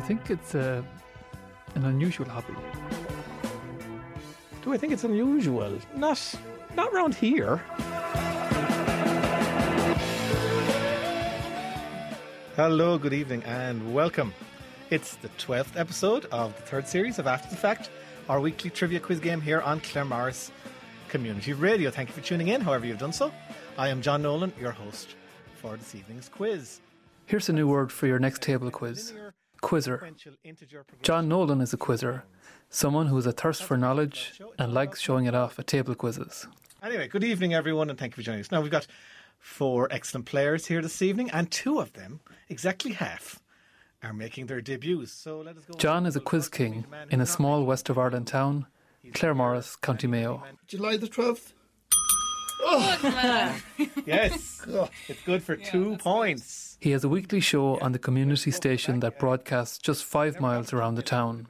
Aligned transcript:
you 0.00 0.06
think 0.06 0.30
it's 0.30 0.54
uh, 0.54 0.82
an 1.74 1.84
unusual 1.84 2.26
hobby? 2.26 2.54
Do 4.62 4.72
I 4.72 4.78
think 4.78 4.94
it's 4.94 5.04
unusual? 5.04 5.78
Not, 5.94 6.34
not 6.74 6.90
around 6.94 7.14
here. 7.14 7.58
Hello, 12.56 12.96
good 12.96 13.12
evening, 13.12 13.42
and 13.44 13.92
welcome. 13.92 14.32
It's 14.88 15.16
the 15.16 15.28
12th 15.36 15.78
episode 15.78 16.24
of 16.32 16.56
the 16.56 16.62
third 16.62 16.88
series 16.88 17.18
of 17.18 17.26
After 17.26 17.50
the 17.50 17.56
Fact, 17.56 17.90
our 18.30 18.40
weekly 18.40 18.70
trivia 18.70 19.00
quiz 19.00 19.20
game 19.20 19.42
here 19.42 19.60
on 19.60 19.80
Claremorris 19.80 20.50
Community 21.10 21.52
Radio. 21.52 21.90
Thank 21.90 22.08
you 22.08 22.14
for 22.14 22.22
tuning 22.22 22.48
in, 22.48 22.62
however, 22.62 22.86
you've 22.86 22.98
done 22.98 23.12
so. 23.12 23.30
I 23.76 23.88
am 23.88 24.00
John 24.00 24.22
Nolan, 24.22 24.54
your 24.58 24.72
host 24.72 25.14
for 25.56 25.76
this 25.76 25.94
evening's 25.94 26.30
quiz. 26.30 26.80
Here's 27.26 27.50
a 27.50 27.52
new 27.52 27.68
word 27.68 27.92
for 27.92 28.06
your 28.06 28.18
next 28.18 28.40
table 28.40 28.70
quiz 28.70 29.12
quizzer. 29.60 30.08
John 31.02 31.28
Nolan 31.28 31.60
is 31.60 31.72
a 31.72 31.76
quizzer, 31.76 32.24
someone 32.68 33.06
who 33.06 33.16
has 33.16 33.26
a 33.26 33.32
thirst 33.32 33.62
for 33.62 33.76
knowledge 33.76 34.40
and 34.58 34.72
likes 34.72 35.00
showing 35.00 35.26
it 35.26 35.34
off 35.34 35.58
at 35.58 35.66
table 35.66 35.94
quizzes. 35.94 36.46
Anyway, 36.82 37.08
good 37.08 37.24
evening, 37.24 37.52
everyone, 37.54 37.90
and 37.90 37.98
thank 37.98 38.12
you 38.12 38.16
for 38.16 38.22
joining 38.22 38.40
us. 38.40 38.50
Now, 38.50 38.62
we've 38.62 38.70
got 38.70 38.86
four 39.38 39.88
excellent 39.90 40.26
players 40.26 40.66
here 40.66 40.80
this 40.80 41.02
evening, 41.02 41.30
and 41.30 41.50
two 41.50 41.78
of 41.78 41.92
them, 41.92 42.20
exactly 42.48 42.92
half, 42.92 43.40
are 44.02 44.12
making 44.12 44.46
their 44.46 44.60
debuts. 44.60 45.12
So 45.12 45.40
let 45.40 45.56
us 45.56 45.64
go. 45.64 45.76
John 45.76 46.06
is 46.06 46.16
a 46.16 46.20
quiz 46.20 46.48
king 46.48 46.86
in 47.10 47.20
a 47.20 47.26
small 47.26 47.64
west 47.64 47.90
of 47.90 47.98
Ireland 47.98 48.26
town, 48.26 48.66
Claremorris, 49.08 49.80
County 49.80 50.06
Mayo. 50.06 50.42
July 50.66 50.96
the 50.96 51.06
12th. 51.06 51.52
Yes, 54.06 54.62
it's 55.08 55.22
good 55.24 55.42
for 55.42 55.56
two 55.56 55.96
points. 55.96 56.69
He 56.80 56.92
has 56.92 57.04
a 57.04 57.10
weekly 57.10 57.40
show 57.40 57.78
on 57.80 57.92
the 57.92 57.98
community 57.98 58.50
station 58.50 59.00
that 59.00 59.18
broadcasts 59.18 59.76
just 59.76 60.02
five 60.02 60.40
miles 60.40 60.72
around 60.72 60.94
the 60.94 61.02
town. 61.02 61.46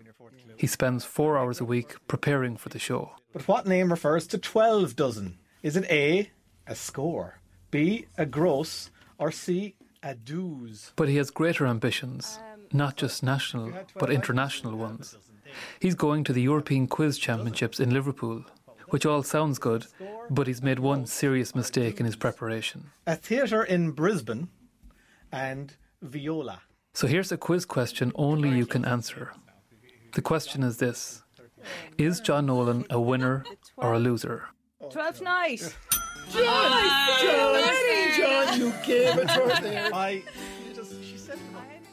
He 0.57 0.67
spends 0.67 1.05
four 1.05 1.39
hours 1.39 1.61
a 1.61 1.65
week 1.65 1.95
preparing 2.09 2.57
for 2.57 2.69
the 2.69 2.81
show. 2.81 3.13
But 3.33 3.47
what 3.47 3.65
name 3.65 3.93
refers 3.93 4.27
to 4.27 4.39
12 4.39 4.97
dozen? 4.97 5.39
Is 5.63 5.77
it 5.77 5.89
A, 5.89 6.31
a 6.67 6.75
score, 6.75 7.39
B, 7.71 8.07
a 8.19 8.27
gross, 8.27 8.91
or 9.19 9.31
C, 9.31 9.77
a 10.03 10.17
dues? 10.17 10.93
But 10.97 11.09
he 11.09 11.17
has 11.17 11.31
greater 11.31 11.65
ambitions, 11.65 12.41
not 12.73 12.97
just 12.97 13.23
national, 13.23 13.73
but 14.01 14.11
international 14.11 14.77
ones. 14.77 15.17
He's 15.79 15.95
going 15.95 16.25
to 16.25 16.33
the 16.33 16.43
European 16.43 16.89
Quiz 16.89 17.19
Championships 17.19 17.79
in 17.79 17.95
Liverpool, 17.95 18.45
which 18.89 19.07
all 19.07 19.23
sounds 19.23 19.61
good, 19.61 19.87
but 20.29 20.49
he's 20.49 20.63
made 20.63 20.81
one 20.81 21.07
serious 21.07 21.55
mistake 21.55 22.01
in 22.01 22.07
his 22.07 22.17
preparation. 22.17 22.91
A 23.07 23.15
theatre 23.15 23.63
in 23.63 23.93
Brisbane 23.93 24.49
and 25.33 25.77
viola. 26.03 26.63
So 26.93 27.07
here's 27.07 27.33
a 27.33 27.37
quiz 27.37 27.65
question 27.65 28.13
only 28.15 28.51
you 28.51 28.67
can 28.67 28.85
answer. 28.85 29.33
The 30.15 30.23
question 30.23 30.63
is 30.63 30.79
this 30.79 31.23
Is 31.99 32.21
John 32.21 32.47
Nolan 32.47 32.85
a 32.91 33.01
winner 33.01 33.45
or 33.77 33.93
a 33.95 33.99
loser? 33.99 34.49
12th 34.83 35.23
night. 35.23 35.77
John, 36.33 36.91
John, 38.17 38.61
you 38.61 38.73
gave 38.85 39.19
it 39.19 39.37
right 39.37 39.63
there. 39.63 39.91
I 39.95 40.23
just, 40.75 40.95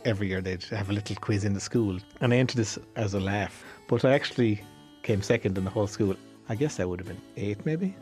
every 0.05 0.27
year 0.27 0.41
they'd 0.41 0.63
have 0.65 0.89
a 0.89 0.93
little 0.93 1.15
quiz 1.17 1.43
in 1.43 1.53
the 1.53 1.59
school, 1.59 1.97
and 2.21 2.33
I 2.33 2.37
entered 2.37 2.57
this 2.57 2.79
as 2.95 3.13
a 3.13 3.19
laugh. 3.19 3.63
But 3.87 4.05
I 4.05 4.13
actually 4.13 4.61
came 5.03 5.21
second 5.21 5.57
in 5.57 5.63
the 5.63 5.69
whole 5.69 5.87
school. 5.87 6.15
I 6.49 6.55
guess 6.55 6.79
I 6.79 6.85
would 6.85 6.99
have 6.99 7.07
been 7.07 7.21
eight, 7.35 7.65
maybe. 7.65 7.95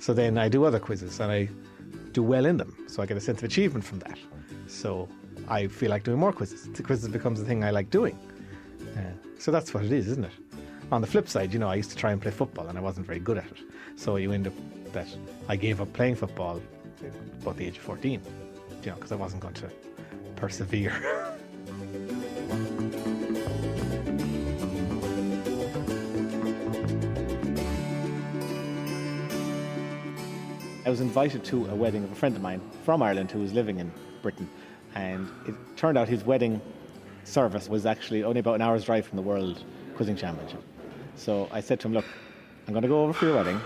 So 0.00 0.12
then 0.12 0.36
I 0.36 0.48
do 0.48 0.64
other 0.64 0.78
quizzes, 0.80 1.20
and 1.20 1.30
I 1.32 1.48
do 2.14 2.22
well 2.22 2.46
in 2.46 2.56
them, 2.56 2.74
so 2.86 3.02
I 3.02 3.06
get 3.06 3.16
a 3.16 3.20
sense 3.20 3.38
of 3.38 3.44
achievement 3.44 3.84
from 3.84 3.98
that. 4.00 4.18
So 4.66 5.08
I 5.48 5.66
feel 5.66 5.90
like 5.90 6.04
doing 6.04 6.18
more 6.18 6.32
quizzes. 6.32 6.72
The 6.72 6.82
quizzes 6.82 7.08
becomes 7.08 7.40
the 7.40 7.44
thing 7.44 7.62
I 7.62 7.70
like 7.70 7.90
doing. 7.90 8.18
Uh, 8.96 9.00
so 9.38 9.50
that's 9.50 9.74
what 9.74 9.84
it 9.84 9.92
is, 9.92 10.08
isn't 10.08 10.24
it? 10.24 10.32
On 10.92 11.00
the 11.00 11.06
flip 11.06 11.28
side, 11.28 11.52
you 11.52 11.58
know, 11.58 11.68
I 11.68 11.74
used 11.74 11.90
to 11.90 11.96
try 11.96 12.12
and 12.12 12.22
play 12.22 12.30
football, 12.30 12.68
and 12.68 12.78
I 12.78 12.80
wasn't 12.80 13.06
very 13.06 13.18
good 13.18 13.36
at 13.36 13.46
it. 13.46 13.58
So 13.96 14.16
you 14.16 14.32
end 14.32 14.46
up 14.46 14.54
that 14.92 15.08
I 15.48 15.56
gave 15.56 15.80
up 15.80 15.92
playing 15.92 16.14
football 16.14 16.62
about 17.42 17.56
the 17.56 17.66
age 17.66 17.76
of 17.76 17.82
14, 17.82 18.20
you 18.82 18.90
know, 18.90 18.94
because 18.94 19.12
I 19.12 19.16
wasn't 19.16 19.42
going 19.42 19.54
to 19.54 19.70
persevere. 20.36 20.92
was 30.94 31.00
invited 31.00 31.42
to 31.42 31.66
a 31.70 31.74
wedding 31.74 32.04
of 32.04 32.12
a 32.12 32.14
friend 32.14 32.36
of 32.36 32.40
mine 32.40 32.60
from 32.84 33.02
Ireland 33.02 33.28
who 33.28 33.40
was 33.40 33.52
living 33.52 33.80
in 33.80 33.90
Britain, 34.22 34.48
and 34.94 35.28
it 35.44 35.52
turned 35.76 35.98
out 35.98 36.06
his 36.06 36.22
wedding 36.22 36.60
service 37.24 37.68
was 37.68 37.84
actually 37.84 38.22
only 38.22 38.38
about 38.38 38.54
an 38.54 38.62
hour's 38.62 38.84
drive 38.84 39.04
from 39.04 39.16
the 39.16 39.22
World 39.22 39.64
Quizzing 39.96 40.14
Championship. 40.14 40.62
So 41.16 41.48
I 41.50 41.60
said 41.60 41.80
to 41.80 41.88
him, 41.88 41.94
"Look, 41.94 42.04
I'm 42.68 42.74
going 42.74 42.82
to 42.82 42.88
go 42.88 43.02
over 43.02 43.12
for 43.12 43.24
your 43.24 43.34
wedding. 43.34 43.60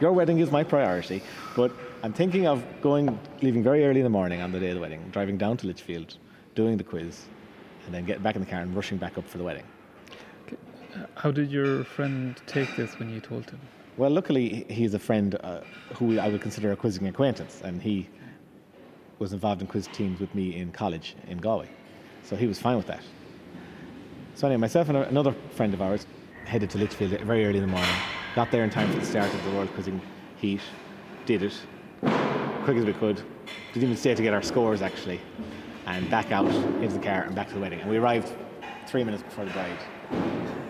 Your 0.00 0.12
wedding 0.12 0.38
is 0.38 0.52
my 0.52 0.62
priority, 0.62 1.20
but 1.56 1.72
I'm 2.04 2.12
thinking 2.12 2.46
of 2.46 2.62
going, 2.80 3.18
leaving 3.40 3.64
very 3.64 3.84
early 3.84 3.98
in 3.98 4.04
the 4.04 4.16
morning 4.20 4.40
on 4.40 4.52
the 4.52 4.60
day 4.60 4.68
of 4.68 4.76
the 4.76 4.80
wedding, 4.80 5.02
driving 5.10 5.36
down 5.36 5.56
to 5.56 5.66
Lichfield, 5.66 6.16
doing 6.54 6.76
the 6.76 6.84
quiz, 6.84 7.24
and 7.86 7.92
then 7.92 8.04
getting 8.04 8.22
back 8.22 8.36
in 8.36 8.40
the 8.40 8.48
car 8.48 8.60
and 8.60 8.72
rushing 8.76 8.98
back 8.98 9.18
up 9.18 9.26
for 9.26 9.38
the 9.38 9.44
wedding." 9.44 9.64
How 11.16 11.32
did 11.32 11.50
your 11.50 11.82
friend 11.82 12.40
take 12.46 12.76
this 12.76 13.00
when 13.00 13.10
you 13.10 13.18
told 13.18 13.50
him? 13.50 13.58
Well, 13.96 14.10
luckily, 14.10 14.48
he- 14.68 14.74
he's 14.74 14.94
a 14.94 14.98
friend 14.98 15.34
uh, 15.42 15.60
who 15.98 16.18
I 16.18 16.28
would 16.28 16.40
consider 16.40 16.72
a 16.72 16.76
quizzing 16.76 17.06
acquaintance, 17.08 17.60
and 17.62 17.80
he 17.82 18.08
was 19.18 19.32
involved 19.32 19.60
in 19.60 19.66
quiz 19.66 19.86
teams 19.88 20.18
with 20.20 20.34
me 20.34 20.56
in 20.56 20.72
college 20.72 21.14
in 21.28 21.38
Galway. 21.38 21.68
So 22.24 22.34
he 22.36 22.46
was 22.46 22.58
fine 22.58 22.76
with 22.76 22.86
that. 22.86 23.02
So, 24.34 24.46
anyway, 24.46 24.60
myself 24.60 24.88
and 24.88 24.96
another 24.98 25.34
friend 25.54 25.74
of 25.74 25.82
ours 25.82 26.06
headed 26.46 26.70
to 26.70 26.78
Lichfield 26.78 27.12
very 27.20 27.44
early 27.44 27.58
in 27.58 27.62
the 27.66 27.70
morning, 27.70 27.94
got 28.34 28.50
there 28.50 28.64
in 28.64 28.70
time 28.70 28.90
for 28.90 28.98
the 28.98 29.04
start 29.06 29.32
of 29.32 29.44
the 29.44 29.50
World 29.50 29.68
Quizzing 29.74 30.00
Heat, 30.38 30.60
did 31.26 31.42
it 31.42 31.52
quick 32.64 32.76
as 32.76 32.84
we 32.84 32.92
could, 32.94 33.16
didn't 33.72 33.84
even 33.84 33.96
stay 33.96 34.14
to 34.14 34.22
get 34.22 34.32
our 34.32 34.42
scores 34.42 34.82
actually, 34.82 35.20
and 35.86 36.08
back 36.10 36.32
out 36.32 36.46
into 36.46 36.94
the 36.96 37.04
car 37.04 37.22
and 37.22 37.34
back 37.34 37.48
to 37.48 37.54
the 37.54 37.60
wedding. 37.60 37.80
And 37.80 37.90
we 37.90 37.96
arrived 37.98 38.32
three 38.86 39.04
minutes 39.04 39.22
before 39.22 39.44
the 39.44 39.50
bride. 39.52 40.61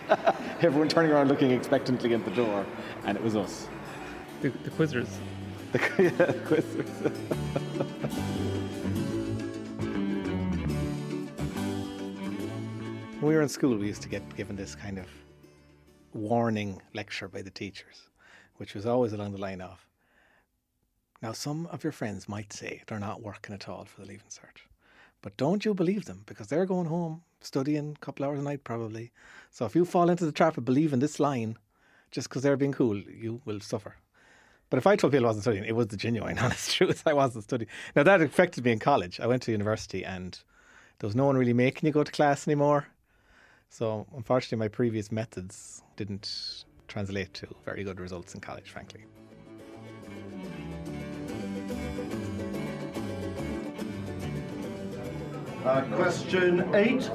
Everyone 0.60 0.88
turning 0.88 1.12
around 1.12 1.28
looking 1.28 1.50
expectantly 1.50 2.14
at 2.14 2.24
the 2.24 2.30
door, 2.32 2.64
and 3.04 3.16
it 3.16 3.22
was 3.22 3.36
us. 3.36 3.68
The, 4.40 4.50
the 4.50 4.70
quizzers. 4.70 5.08
The 5.72 5.78
yeah, 5.98 6.32
quizzers. 6.46 6.88
when 13.20 13.28
we 13.28 13.34
were 13.34 13.42
in 13.42 13.48
school, 13.48 13.76
we 13.76 13.86
used 13.86 14.02
to 14.02 14.08
get 14.08 14.36
given 14.36 14.56
this 14.56 14.74
kind 14.74 14.98
of 14.98 15.06
warning 16.12 16.80
lecture 16.94 17.28
by 17.28 17.42
the 17.42 17.50
teachers, 17.50 18.08
which 18.56 18.74
was 18.74 18.84
always 18.86 19.12
along 19.12 19.32
the 19.32 19.38
line 19.38 19.60
of 19.60 19.86
Now, 21.22 21.32
some 21.32 21.66
of 21.68 21.84
your 21.84 21.92
friends 21.92 22.28
might 22.28 22.52
say 22.52 22.82
they're 22.86 22.98
not 22.98 23.22
working 23.22 23.54
at 23.54 23.68
all 23.68 23.84
for 23.84 24.00
the 24.00 24.08
Leaving 24.08 24.28
Cert, 24.28 24.66
but 25.20 25.36
don't 25.36 25.64
you 25.64 25.72
believe 25.72 26.06
them 26.06 26.22
because 26.26 26.48
they're 26.48 26.66
going 26.66 26.86
home 26.86 27.22
studying 27.42 27.96
a 27.96 28.04
couple 28.04 28.24
hours 28.24 28.38
a 28.38 28.42
night 28.42 28.64
probably. 28.64 29.12
So 29.50 29.66
if 29.66 29.74
you 29.74 29.84
fall 29.84 30.10
into 30.10 30.24
the 30.24 30.32
trap 30.32 30.56
of 30.56 30.64
believing 30.64 31.00
this 31.00 31.20
line 31.20 31.56
just 32.10 32.28
because 32.28 32.42
they're 32.42 32.56
being 32.56 32.72
cool, 32.72 32.96
you 32.98 33.40
will 33.44 33.60
suffer. 33.60 33.96
But 34.70 34.78
if 34.78 34.86
I 34.86 34.96
told 34.96 35.12
people 35.12 35.26
I 35.26 35.28
wasn't 35.28 35.44
studying, 35.44 35.64
it 35.64 35.76
was 35.76 35.88
the 35.88 35.96
genuine, 35.96 36.38
honest 36.40 36.74
truth. 36.74 37.02
I 37.06 37.12
wasn't 37.12 37.44
studying. 37.44 37.68
Now 37.94 38.02
that 38.04 38.22
affected 38.22 38.64
me 38.64 38.72
in 38.72 38.78
college. 38.78 39.20
I 39.20 39.26
went 39.26 39.42
to 39.42 39.52
university 39.52 40.04
and 40.04 40.38
there 40.98 41.08
was 41.08 41.16
no 41.16 41.26
one 41.26 41.36
really 41.36 41.52
making 41.52 41.86
you 41.86 41.92
go 41.92 42.04
to 42.04 42.12
class 42.12 42.46
anymore. 42.48 42.86
So 43.68 44.06
unfortunately, 44.14 44.58
my 44.58 44.68
previous 44.68 45.10
methods 45.10 45.82
didn't 45.96 46.64
translate 46.88 47.32
to 47.34 47.48
very 47.64 47.84
good 47.84 48.00
results 48.00 48.34
in 48.34 48.40
college, 48.40 48.70
frankly. 48.70 49.04
Uh, 55.64 55.82
question 55.94 56.74
eight. 56.74 57.08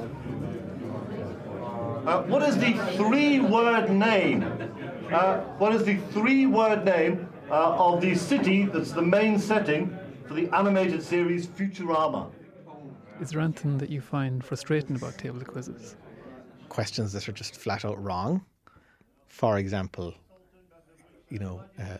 Uh, 2.06 2.22
what 2.22 2.42
is 2.42 2.56
the 2.56 2.72
three-word 2.96 3.90
name? 3.90 4.42
Uh, 5.12 5.40
what 5.58 5.74
is 5.74 5.84
the 5.84 5.96
three-word 6.12 6.82
name 6.82 7.28
uh, 7.50 7.76
of 7.76 8.00
the 8.00 8.14
city 8.14 8.64
that's 8.64 8.92
the 8.92 9.02
main 9.02 9.38
setting 9.38 9.94
for 10.26 10.32
the 10.32 10.48
animated 10.54 11.02
series 11.02 11.46
Futurama? 11.46 12.30
Is 13.20 13.30
there 13.30 13.42
anything 13.42 13.76
that 13.76 13.90
you 13.90 14.00
find 14.00 14.42
frustrating 14.42 14.96
about 14.96 15.18
table 15.18 15.40
quizzes? 15.40 15.96
Questions 16.70 17.12
that 17.12 17.28
are 17.28 17.32
just 17.32 17.54
flat 17.54 17.84
out 17.84 18.02
wrong. 18.02 18.42
For 19.26 19.58
example, 19.58 20.14
you 21.28 21.38
know, 21.38 21.60
uh, 21.78 21.98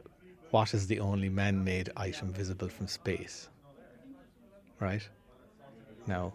what 0.51 0.73
is 0.73 0.87
the 0.87 1.01
only 1.01 1.29
man 1.29 1.63
made 1.63 1.91
item 1.97 2.33
visible 2.33 2.69
from 2.69 2.87
space? 2.87 3.51
Right? 4.81 5.07
Now, 6.07 6.33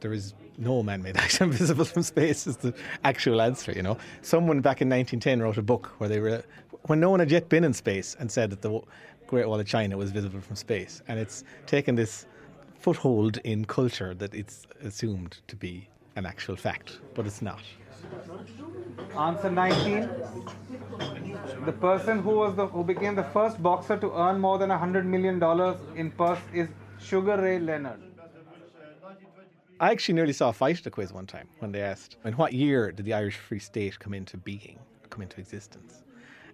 there 0.00 0.12
is 0.12 0.34
no 0.56 0.82
man 0.82 1.02
made 1.02 1.16
item 1.28 1.52
visible 1.52 1.84
from 1.84 2.02
space, 2.02 2.46
is 2.46 2.56
the 2.56 2.74
actual 3.04 3.40
answer, 3.40 3.72
you 3.72 3.82
know. 3.82 3.96
Someone 4.22 4.60
back 4.60 4.80
in 4.82 4.88
1910 4.88 5.42
wrote 5.42 5.58
a 5.58 5.62
book 5.62 5.94
where 5.98 6.08
they 6.08 6.20
were, 6.20 6.42
when 6.82 7.00
no 7.00 7.10
one 7.10 7.20
had 7.20 7.30
yet 7.30 7.48
been 7.48 7.64
in 7.64 7.72
space, 7.72 8.16
and 8.18 8.30
said 8.30 8.50
that 8.50 8.62
the 8.62 8.80
Great 9.26 9.46
Wall 9.46 9.60
of 9.60 9.66
China 9.66 9.96
was 9.96 10.10
visible 10.10 10.40
from 10.40 10.56
space. 10.56 11.02
And 11.08 11.18
it's 11.18 11.44
taken 11.66 11.94
this 11.94 12.26
foothold 12.78 13.38
in 13.38 13.64
culture 13.64 14.14
that 14.14 14.34
it's 14.34 14.66
assumed 14.82 15.38
to 15.48 15.56
be 15.56 15.88
an 16.16 16.26
actual 16.26 16.56
fact, 16.56 16.98
but 17.14 17.26
it's 17.26 17.42
not. 17.42 17.60
Answer 19.18 19.50
19. 19.50 20.08
The 21.64 21.72
person 21.72 22.20
who 22.20 22.30
was 22.30 22.56
the 22.56 22.66
who 22.66 22.84
became 22.84 23.14
the 23.14 23.24
first 23.24 23.62
boxer 23.62 23.96
to 23.98 24.12
earn 24.12 24.40
more 24.40 24.58
than 24.58 24.70
hundred 24.70 25.06
million 25.06 25.38
dollars 25.38 25.76
in 25.96 26.10
purse 26.10 26.38
is 26.52 26.68
Sugar 27.00 27.36
Ray 27.36 27.58
Leonard. 27.58 28.07
I 29.80 29.92
actually 29.92 30.14
nearly 30.14 30.32
saw 30.32 30.48
a 30.48 30.52
fight 30.52 30.80
at 30.80 30.86
a 30.86 30.90
quiz 30.90 31.12
one 31.12 31.26
time 31.26 31.48
when 31.60 31.70
they 31.70 31.80
asked, 31.80 32.16
in 32.24 32.32
what 32.34 32.52
year 32.52 32.90
did 32.90 33.06
the 33.06 33.14
Irish 33.14 33.36
Free 33.36 33.60
State 33.60 33.96
come 34.00 34.12
into 34.12 34.36
being, 34.36 34.76
come 35.08 35.22
into 35.22 35.40
existence? 35.40 36.02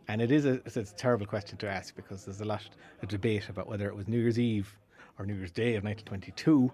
And 0.09 0.21
it 0.21 0.31
is 0.31 0.45
a, 0.45 0.55
it's 0.67 0.77
a 0.77 0.85
terrible 0.85 1.25
question 1.25 1.57
to 1.59 1.69
ask 1.69 1.97
because 1.97 2.27
there's 2.27 2.43
a 2.43 2.45
lot 2.45 2.69
of 3.01 3.09
debate 3.09 3.49
about 3.49 3.67
whether 3.67 3.89
it 3.89 3.97
was 3.97 4.09
New 4.09 4.19
Year's 4.19 4.39
Eve 4.39 4.77
or 5.19 5.25
New 5.25 5.35
Year's 5.35 5.53
Day 5.53 5.75
of 5.77 5.85
1922. 5.85 6.71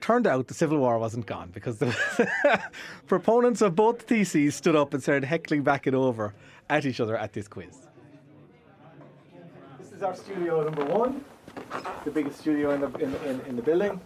Turned 0.00 0.26
out 0.26 0.48
the 0.48 0.54
Civil 0.54 0.78
War 0.78 0.98
wasn't 0.98 1.26
gone 1.26 1.50
because 1.52 1.78
the 1.78 1.96
proponents 3.06 3.62
of 3.62 3.76
both 3.76 4.02
theses 4.02 4.56
stood 4.56 4.74
up 4.74 4.92
and 4.92 5.00
started 5.00 5.24
heckling 5.24 5.62
back 5.62 5.86
and 5.86 5.94
over 5.94 6.34
at 6.68 6.84
each 6.84 6.98
other 6.98 7.16
at 7.16 7.32
this 7.32 7.46
quiz. 7.46 7.86
This 9.78 9.92
is 9.92 10.02
our 10.02 10.16
studio 10.16 10.64
number 10.64 10.84
one, 10.86 11.24
the 12.04 12.10
biggest 12.10 12.40
studio 12.40 12.72
in 12.72 12.80
the, 12.80 12.88
in, 12.98 13.14
in, 13.28 13.40
in 13.42 13.56
the 13.56 13.62
building. 13.62 14.00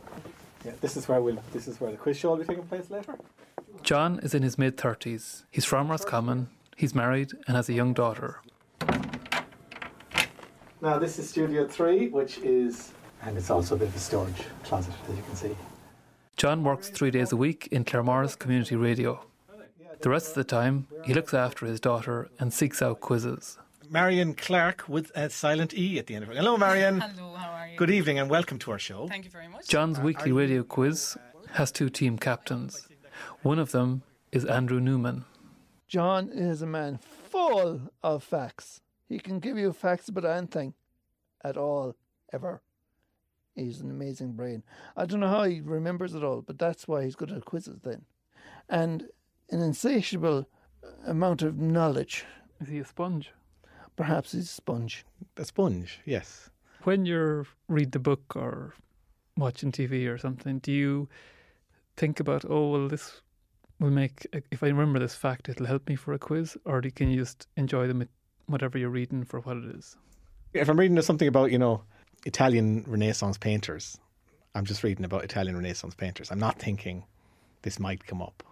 Yeah, 0.64 0.72
this 0.80 0.96
is 0.96 1.08
where 1.08 1.20
we'll, 1.20 1.38
this 1.52 1.68
is 1.68 1.80
where 1.80 1.90
the 1.90 1.96
quiz 1.96 2.16
show 2.16 2.30
will 2.30 2.38
be 2.38 2.44
taking 2.44 2.64
place 2.64 2.90
later. 2.90 3.16
John 3.82 4.18
is 4.20 4.34
in 4.34 4.42
his 4.42 4.56
mid 4.56 4.76
30s. 4.76 5.44
He's 5.50 5.64
from 5.64 5.90
Roscommon, 5.90 6.48
he's 6.76 6.94
married, 6.94 7.32
and 7.46 7.56
has 7.56 7.68
a 7.68 7.74
young 7.74 7.92
daughter. 7.92 8.40
Now, 10.80 10.98
this 10.98 11.18
is 11.18 11.28
Studio 11.28 11.66
3, 11.66 12.08
which 12.08 12.38
is, 12.38 12.92
and 13.22 13.36
it's 13.36 13.50
also 13.50 13.74
a 13.74 13.78
bit 13.78 13.88
of 13.88 13.96
a 13.96 13.98
storage 13.98 14.42
closet, 14.64 14.94
as 15.08 15.16
you 15.16 15.22
can 15.22 15.36
see. 15.36 15.56
John 16.36 16.64
works 16.64 16.88
three 16.88 17.10
days 17.10 17.32
a 17.32 17.36
week 17.36 17.68
in 17.70 17.84
Claremorris 17.84 18.38
Community 18.38 18.76
Radio. 18.76 19.24
The 20.00 20.10
rest 20.10 20.28
of 20.28 20.34
the 20.34 20.44
time, 20.44 20.86
he 21.04 21.14
looks 21.14 21.32
after 21.32 21.64
his 21.64 21.80
daughter 21.80 22.28
and 22.38 22.52
seeks 22.52 22.82
out 22.82 23.00
quizzes. 23.00 23.56
Marion 23.88 24.34
Clark 24.34 24.88
with 24.88 25.10
a 25.14 25.30
silent 25.30 25.72
E 25.72 25.98
at 25.98 26.06
the 26.06 26.14
end 26.14 26.24
of 26.24 26.30
it. 26.30 26.36
Hello, 26.36 26.56
Marion. 26.56 27.00
Hello, 27.00 27.34
how 27.34 27.50
are 27.50 27.52
you? 27.52 27.53
Good 27.76 27.90
evening 27.90 28.20
and 28.20 28.30
welcome 28.30 28.58
to 28.60 28.70
our 28.70 28.78
show. 28.78 29.08
Thank 29.08 29.24
you 29.24 29.30
very 29.30 29.48
much. 29.48 29.66
John's 29.66 29.98
uh, 29.98 30.02
weekly 30.02 30.30
radio 30.30 30.62
quiz 30.62 31.16
has 31.52 31.72
two 31.72 31.88
team 31.88 32.18
captains. 32.18 32.86
One 33.42 33.58
of 33.58 33.72
them 33.72 34.02
is 34.30 34.44
Andrew 34.44 34.78
Newman. 34.78 35.24
John 35.88 36.28
is 36.28 36.62
a 36.62 36.66
man 36.66 36.98
full 36.98 37.80
of 38.02 38.22
facts. 38.22 38.80
He 39.08 39.18
can 39.18 39.40
give 39.40 39.58
you 39.58 39.72
facts 39.72 40.08
about 40.08 40.24
anything 40.24 40.74
at 41.44 41.56
all, 41.56 41.96
ever. 42.32 42.62
He's 43.56 43.80
an 43.80 43.90
amazing 43.90 44.32
brain. 44.32 44.62
I 44.96 45.06
don't 45.06 45.20
know 45.20 45.28
how 45.28 45.44
he 45.44 45.60
remembers 45.60 46.14
it 46.14 46.22
all, 46.22 46.42
but 46.42 46.58
that's 46.58 46.86
why 46.86 47.04
he's 47.04 47.16
good 47.16 47.32
at 47.32 47.44
quizzes 47.44 47.80
then. 47.82 48.04
And 48.68 49.08
an 49.50 49.60
insatiable 49.60 50.48
amount 51.06 51.42
of 51.42 51.58
knowledge. 51.58 52.24
Is 52.60 52.68
he 52.68 52.78
a 52.78 52.84
sponge? 52.84 53.32
Perhaps 53.96 54.32
he's 54.32 54.44
a 54.44 54.46
sponge. 54.46 55.04
A 55.36 55.44
sponge, 55.44 56.00
yes. 56.04 56.50
When 56.84 57.06
you're 57.06 57.46
read 57.68 57.92
the 57.92 57.98
book 57.98 58.36
or 58.36 58.74
watching 59.36 59.72
TV 59.72 60.06
or 60.08 60.18
something, 60.18 60.58
do 60.58 60.70
you 60.70 61.08
think 61.96 62.20
about, 62.20 62.44
oh, 62.48 62.70
well, 62.70 62.88
this 62.88 63.22
will 63.80 63.90
make, 63.90 64.26
if 64.50 64.62
I 64.62 64.66
remember 64.66 64.98
this 64.98 65.14
fact, 65.14 65.48
it'll 65.48 65.66
help 65.66 65.88
me 65.88 65.96
for 65.96 66.12
a 66.12 66.18
quiz? 66.18 66.56
Or 66.64 66.80
do, 66.80 66.90
can 66.90 67.10
you 67.10 67.16
just 67.16 67.46
enjoy 67.56 67.86
them, 67.86 68.06
whatever 68.46 68.78
you're 68.78 68.90
reading 68.90 69.24
for 69.24 69.40
what 69.40 69.56
it 69.56 69.64
is? 69.76 69.96
If 70.52 70.68
I'm 70.68 70.78
reading 70.78 71.00
something 71.02 71.26
about, 71.26 71.50
you 71.50 71.58
know, 71.58 71.82
Italian 72.26 72.84
Renaissance 72.86 73.38
painters, 73.38 73.98
I'm 74.54 74.64
just 74.64 74.84
reading 74.84 75.04
about 75.04 75.24
Italian 75.24 75.56
Renaissance 75.56 75.94
painters. 75.94 76.30
I'm 76.30 76.38
not 76.38 76.58
thinking 76.58 77.04
this 77.62 77.80
might 77.80 78.06
come 78.06 78.22
up 78.22 78.42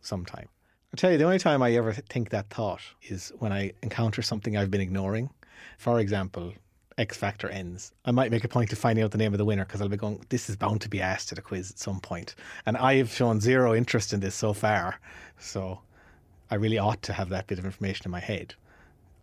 sometime. 0.00 0.48
I'll 0.92 0.98
tell 0.98 1.12
you, 1.12 1.18
the 1.18 1.24
only 1.24 1.38
time 1.38 1.62
I 1.62 1.72
ever 1.74 1.92
think 1.92 2.30
that 2.30 2.50
thought 2.50 2.82
is 3.02 3.32
when 3.38 3.52
I 3.52 3.72
encounter 3.82 4.22
something 4.22 4.56
I've 4.56 4.70
been 4.70 4.80
ignoring. 4.80 5.30
For 5.78 5.98
example, 6.00 6.52
X 6.98 7.16
Factor 7.16 7.48
ends. 7.48 7.92
I 8.04 8.10
might 8.10 8.30
make 8.30 8.44
a 8.44 8.48
point 8.48 8.72
of 8.72 8.78
finding 8.78 9.04
out 9.04 9.10
the 9.10 9.18
name 9.18 9.34
of 9.34 9.38
the 9.38 9.44
winner 9.44 9.64
because 9.64 9.82
I'll 9.82 9.88
be 9.88 9.96
going, 9.96 10.24
this 10.30 10.48
is 10.48 10.56
bound 10.56 10.80
to 10.80 10.88
be 10.88 11.00
asked 11.00 11.30
at 11.30 11.38
a 11.38 11.42
quiz 11.42 11.70
at 11.70 11.78
some 11.78 12.00
point. 12.00 12.34
And 12.64 12.76
I 12.76 12.94
have 12.94 13.12
shown 13.12 13.40
zero 13.40 13.74
interest 13.74 14.12
in 14.12 14.20
this 14.20 14.34
so 14.34 14.52
far. 14.52 14.98
So 15.38 15.80
I 16.50 16.54
really 16.54 16.78
ought 16.78 17.02
to 17.02 17.12
have 17.12 17.28
that 17.28 17.46
bit 17.46 17.58
of 17.58 17.64
information 17.64 18.06
in 18.06 18.10
my 18.10 18.20
head. 18.20 18.54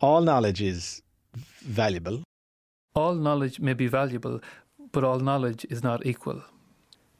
All 0.02 0.22
knowledge 0.22 0.62
is 0.62 1.02
valuable. 1.62 2.24
All 2.96 3.16
knowledge 3.16 3.60
may 3.60 3.74
be 3.74 3.88
valuable, 3.88 4.40
but 4.92 5.04
all 5.04 5.20
knowledge 5.20 5.66
is 5.70 5.82
not 5.82 6.06
equal. 6.06 6.44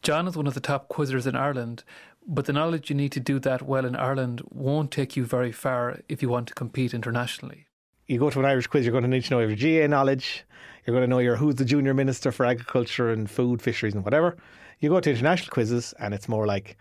John 0.04 0.28
is 0.28 0.36
one 0.36 0.48
of 0.48 0.54
the 0.54 0.60
top 0.60 0.90
quizzers 0.90 1.26
in 1.26 1.36
Ireland, 1.36 1.84
but 2.28 2.46
the 2.46 2.54
knowledge 2.54 2.90
you 2.90 2.96
need 2.96 3.14
to 3.14 3.20
do 3.20 3.40
that 3.40 3.64
well 3.64 3.86
in 3.86 3.96
Ireland 3.96 4.42
won't 4.52 4.92
take 4.92 5.16
you 5.16 5.26
very 5.26 5.52
far 5.52 6.02
if 6.08 6.22
you 6.22 6.30
want 6.30 6.48
to 6.50 6.54
compete 6.54 6.94
internationally. 6.94 7.66
You 8.14 8.20
go 8.20 8.30
to 8.30 8.38
an 8.38 8.46
Irish 8.46 8.68
quiz, 8.68 8.86
you're 8.86 8.92
going 8.92 9.06
to 9.06 9.10
need 9.10 9.24
to 9.24 9.32
know 9.32 9.40
your 9.40 9.56
GAA 9.56 9.88
knowledge. 9.88 10.46
You're 10.86 10.94
going 10.94 11.02
to 11.04 11.10
know 11.10 11.18
your 11.18 11.36
who's 11.36 11.56
the 11.56 11.66
junior 11.66 11.96
minister 11.96 12.32
for 12.32 12.46
agriculture 12.46 13.10
and 13.10 13.28
food, 13.28 13.60
fisheries, 13.60 13.96
and 13.96 14.06
whatever. 14.06 14.38
You 14.82 14.90
go 14.90 15.00
to 15.00 15.10
international 15.10 15.52
quizzes, 15.52 15.96
and 15.98 16.14
it's 16.14 16.30
more 16.30 16.46
like 16.46 16.78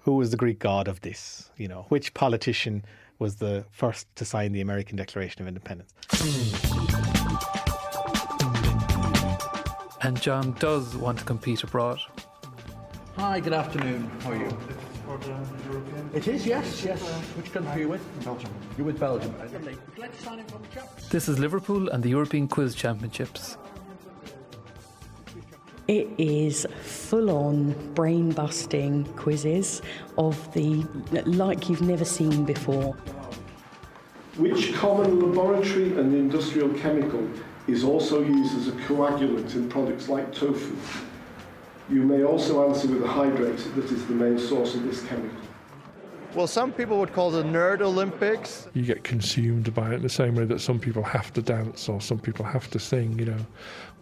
who 0.00 0.16
was 0.16 0.32
the 0.32 0.36
Greek 0.36 0.58
god 0.58 0.86
of 0.86 1.00
this? 1.00 1.50
You 1.56 1.68
know, 1.68 1.86
which 1.88 2.12
politician 2.12 2.84
was 3.18 3.36
the 3.36 3.64
first 3.70 4.06
to 4.16 4.26
sign 4.26 4.52
the 4.52 4.60
American 4.60 4.96
Declaration 4.96 5.40
of 5.40 5.48
Independence? 5.48 5.94
And 10.02 10.20
John 10.20 10.52
does 10.58 10.94
want 10.94 11.20
to 11.20 11.24
compete 11.24 11.62
abroad. 11.62 12.00
Hi, 13.16 13.40
good 13.40 13.54
afternoon. 13.54 14.10
How 14.20 14.32
are 14.32 14.36
you? 14.36 14.58
It 16.14 16.28
is, 16.28 16.46
yes, 16.46 16.84
yes. 16.84 17.00
Which 17.36 17.52
country 17.52 17.72
are 17.72 17.78
you 17.78 17.88
with? 17.88 18.24
Belgium. 18.24 18.50
You're 18.76 18.86
with 18.86 18.98
Belgium. 18.98 19.34
Let's 19.96 20.22
sign 20.22 20.38
in 20.40 20.46
from 20.46 20.62
the 20.62 20.68
chap. 20.68 20.96
This 21.10 21.28
is 21.28 21.38
Liverpool 21.38 21.88
and 21.88 22.02
the 22.02 22.10
European 22.10 22.48
Quiz 22.48 22.74
Championships. 22.74 23.56
It 25.88 26.08
is 26.18 26.66
full 26.82 27.30
on 27.30 27.72
brain 27.94 28.32
busting 28.32 29.04
quizzes 29.14 29.82
of 30.18 30.52
the 30.52 30.84
like 31.26 31.68
you've 31.68 31.82
never 31.82 32.04
seen 32.04 32.44
before. 32.44 32.94
Which 34.36 34.74
common 34.74 35.20
laboratory 35.20 35.96
and 35.96 36.12
industrial 36.12 36.70
chemical 36.70 37.28
is 37.68 37.84
also 37.84 38.20
used 38.20 38.56
as 38.56 38.68
a 38.68 38.72
coagulant 38.72 39.54
in 39.54 39.68
products 39.68 40.08
like 40.08 40.34
tofu? 40.34 40.76
You 41.88 42.02
may 42.02 42.24
also 42.24 42.68
answer 42.68 42.88
with 42.88 43.04
a 43.04 43.08
hydrate 43.08 43.58
that 43.76 43.84
is 43.84 44.06
the 44.06 44.14
main 44.14 44.38
source 44.38 44.74
of 44.74 44.82
this 44.82 45.04
chemical. 45.04 45.38
Well, 46.34 46.48
some 46.48 46.72
people 46.72 46.98
would 46.98 47.12
call 47.12 47.34
it 47.36 47.46
Nerd 47.46 47.80
Olympics. 47.80 48.68
You 48.74 48.82
get 48.82 49.04
consumed 49.04 49.72
by 49.72 49.92
it 49.92 49.94
in 49.94 50.02
the 50.02 50.08
same 50.08 50.34
way 50.34 50.44
that 50.46 50.60
some 50.60 50.80
people 50.80 51.02
have 51.02 51.32
to 51.34 51.42
dance 51.42 51.88
or 51.88 52.00
some 52.00 52.18
people 52.18 52.44
have 52.44 52.68
to 52.72 52.78
sing. 52.80 53.18
You 53.18 53.26
know, 53.26 53.46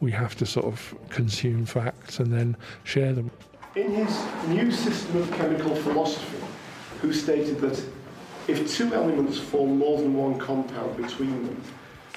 we 0.00 0.10
have 0.12 0.34
to 0.36 0.46
sort 0.46 0.66
of 0.66 0.94
consume 1.10 1.66
facts 1.66 2.20
and 2.20 2.32
then 2.32 2.56
share 2.84 3.12
them. 3.12 3.30
In 3.76 3.92
his 3.92 4.48
new 4.48 4.72
system 4.72 5.18
of 5.18 5.30
chemical 5.32 5.76
philosophy, 5.76 6.38
who 7.02 7.12
stated 7.12 7.60
that 7.60 7.80
if 8.48 8.74
two 8.74 8.92
elements 8.94 9.38
form 9.38 9.78
more 9.78 9.98
than 9.98 10.14
one 10.14 10.38
compound 10.38 10.96
between 10.96 11.44
them, 11.44 11.62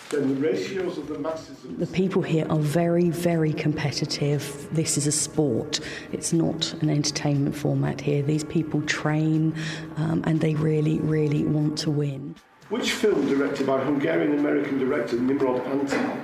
then 0.10 0.36
the 0.36 0.48
ratios 0.48 0.98
of 0.98 1.08
the 1.08 1.20
masses 1.20 1.64
of 1.64 1.80
The 1.80 1.88
people 1.88 2.22
here 2.22 2.46
are 2.50 2.60
very, 2.60 3.10
very 3.10 3.52
competitive. 3.52 4.68
This 4.72 4.98
is 4.98 5.08
a 5.08 5.12
sport. 5.12 5.80
It's 6.12 6.32
not 6.32 6.74
an 6.82 6.90
entertainment 6.90 7.56
format 7.56 8.00
here. 8.00 8.22
These 8.22 8.46
people 8.46 8.82
train 8.84 9.54
um, 9.98 10.24
and 10.26 10.40
they 10.40 10.56
really, 10.56 11.00
really 11.00 11.44
want 11.44 11.78
to 11.80 11.92
win. 11.92 12.36
Which 12.70 12.92
film 12.92 13.28
directed 13.28 13.68
by 13.68 13.84
Hungarian 13.84 14.38
American 14.40 14.78
director 14.78 15.18
Nimrod 15.18 15.64
Antal 15.66 16.22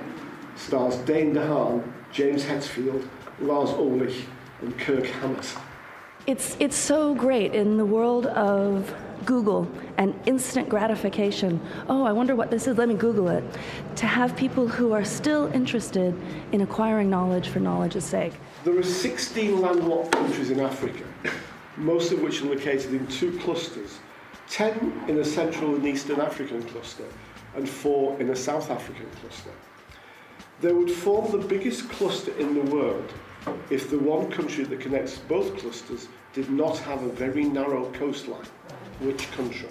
stars 0.56 0.96
Dane 0.98 1.34
DeHaan, 1.34 1.82
James 2.12 2.44
Hetfield, 2.44 3.06
Lars 3.40 3.70
Ulrich, 3.70 4.24
and 4.60 4.78
Kirk 4.78 5.06
Hammett? 5.06 5.54
It's, 6.26 6.56
it's 6.58 6.76
so 6.76 7.14
great 7.14 7.54
in 7.54 7.76
the 7.76 7.84
world 7.84 8.26
of 8.26 8.94
Google 9.24 9.68
and 9.98 10.14
instant 10.26 10.68
gratification. 10.68 11.60
Oh, 11.88 12.04
I 12.04 12.12
wonder 12.12 12.36
what 12.36 12.50
this 12.50 12.66
is, 12.66 12.78
let 12.78 12.88
me 12.88 12.94
Google 12.94 13.28
it. 13.28 13.44
To 13.96 14.06
have 14.06 14.36
people 14.36 14.66
who 14.66 14.92
are 14.92 15.04
still 15.04 15.46
interested 15.52 16.14
in 16.52 16.60
acquiring 16.60 17.10
knowledge 17.10 17.48
for 17.48 17.60
knowledge's 17.60 18.04
sake. 18.04 18.34
There 18.64 18.78
are 18.78 18.82
16 18.82 19.60
landlocked 19.60 20.12
countries 20.12 20.50
in 20.50 20.60
Africa, 20.60 21.04
most 21.76 22.12
of 22.12 22.20
which 22.22 22.42
are 22.42 22.46
located 22.46 22.94
in 22.94 23.06
two 23.08 23.38
clusters 23.38 23.98
10 24.50 25.04
in 25.08 25.18
a 25.18 25.24
Central 25.24 25.74
and 25.74 25.86
Eastern 25.86 26.20
African 26.20 26.62
cluster, 26.64 27.04
and 27.56 27.68
4 27.68 28.20
in 28.20 28.30
a 28.30 28.36
South 28.36 28.70
African 28.70 29.08
cluster. 29.20 29.50
They 30.60 30.72
would 30.72 30.90
form 30.90 31.30
the 31.30 31.46
biggest 31.46 31.88
cluster 31.88 32.32
in 32.38 32.54
the 32.54 32.74
world 32.74 33.12
if 33.70 33.90
the 33.90 33.98
one 33.98 34.30
country 34.30 34.64
that 34.64 34.80
connects 34.80 35.18
both 35.18 35.56
clusters 35.58 36.08
did 36.32 36.50
not 36.50 36.78
have 36.78 37.02
a 37.02 37.08
very 37.08 37.44
narrow 37.44 37.90
coastline. 37.92 38.46
Which 39.00 39.30
country? 39.32 39.68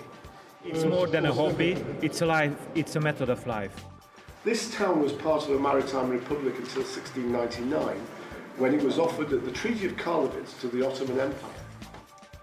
It's 0.65 0.85
more 0.85 1.07
than 1.07 1.25
a 1.25 1.33
hobby, 1.33 1.77
it's 2.01 2.21
a 2.21 2.25
life, 2.25 2.55
it's 2.75 2.95
a 2.95 2.99
method 2.99 3.29
of 3.29 3.45
life. 3.47 3.75
This 4.43 4.73
town 4.75 5.01
was 5.01 5.13
part 5.13 5.43
of 5.43 5.51
a 5.51 5.59
maritime 5.59 6.09
republic 6.09 6.55
until 6.57 6.83
1699, 6.83 7.97
when 8.57 8.73
it 8.73 8.83
was 8.83 8.99
offered 8.99 9.31
at 9.31 9.45
the 9.45 9.51
Treaty 9.51 9.85
of 9.85 9.93
Karlovitz 9.95 10.59
to 10.61 10.67
the 10.67 10.85
Ottoman 10.85 11.19
Empire. 11.19 11.51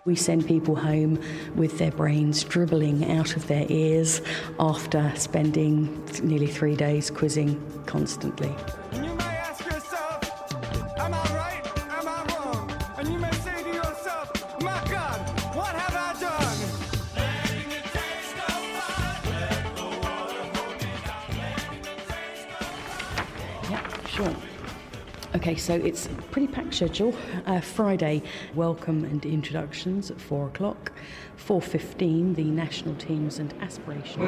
We 0.06 0.16
send 0.16 0.46
people 0.46 0.74
home 0.74 1.18
with 1.54 1.76
their 1.78 1.90
brains 1.90 2.42
dribbling 2.42 3.10
out 3.10 3.36
of 3.36 3.46
their 3.46 3.66
ears 3.68 4.22
after 4.58 5.12
spending 5.14 6.02
nearly 6.22 6.46
three 6.46 6.74
days 6.74 7.10
quizzing 7.10 7.60
constantly. 7.84 8.54
Okay, 25.40 25.56
so 25.56 25.72
it's 25.72 26.04
a 26.04 26.10
pretty 26.30 26.48
packed 26.48 26.74
schedule. 26.74 27.14
Uh, 27.46 27.62
Friday, 27.62 28.22
welcome 28.54 29.06
and 29.06 29.24
introductions 29.24 30.10
at 30.10 30.20
four 30.20 30.48
o'clock. 30.48 30.92
Four 31.36 31.62
fifteen, 31.62 32.34
the 32.34 32.44
national 32.44 32.94
teams 32.96 33.38
and 33.38 33.54
aspirations. 33.62 34.18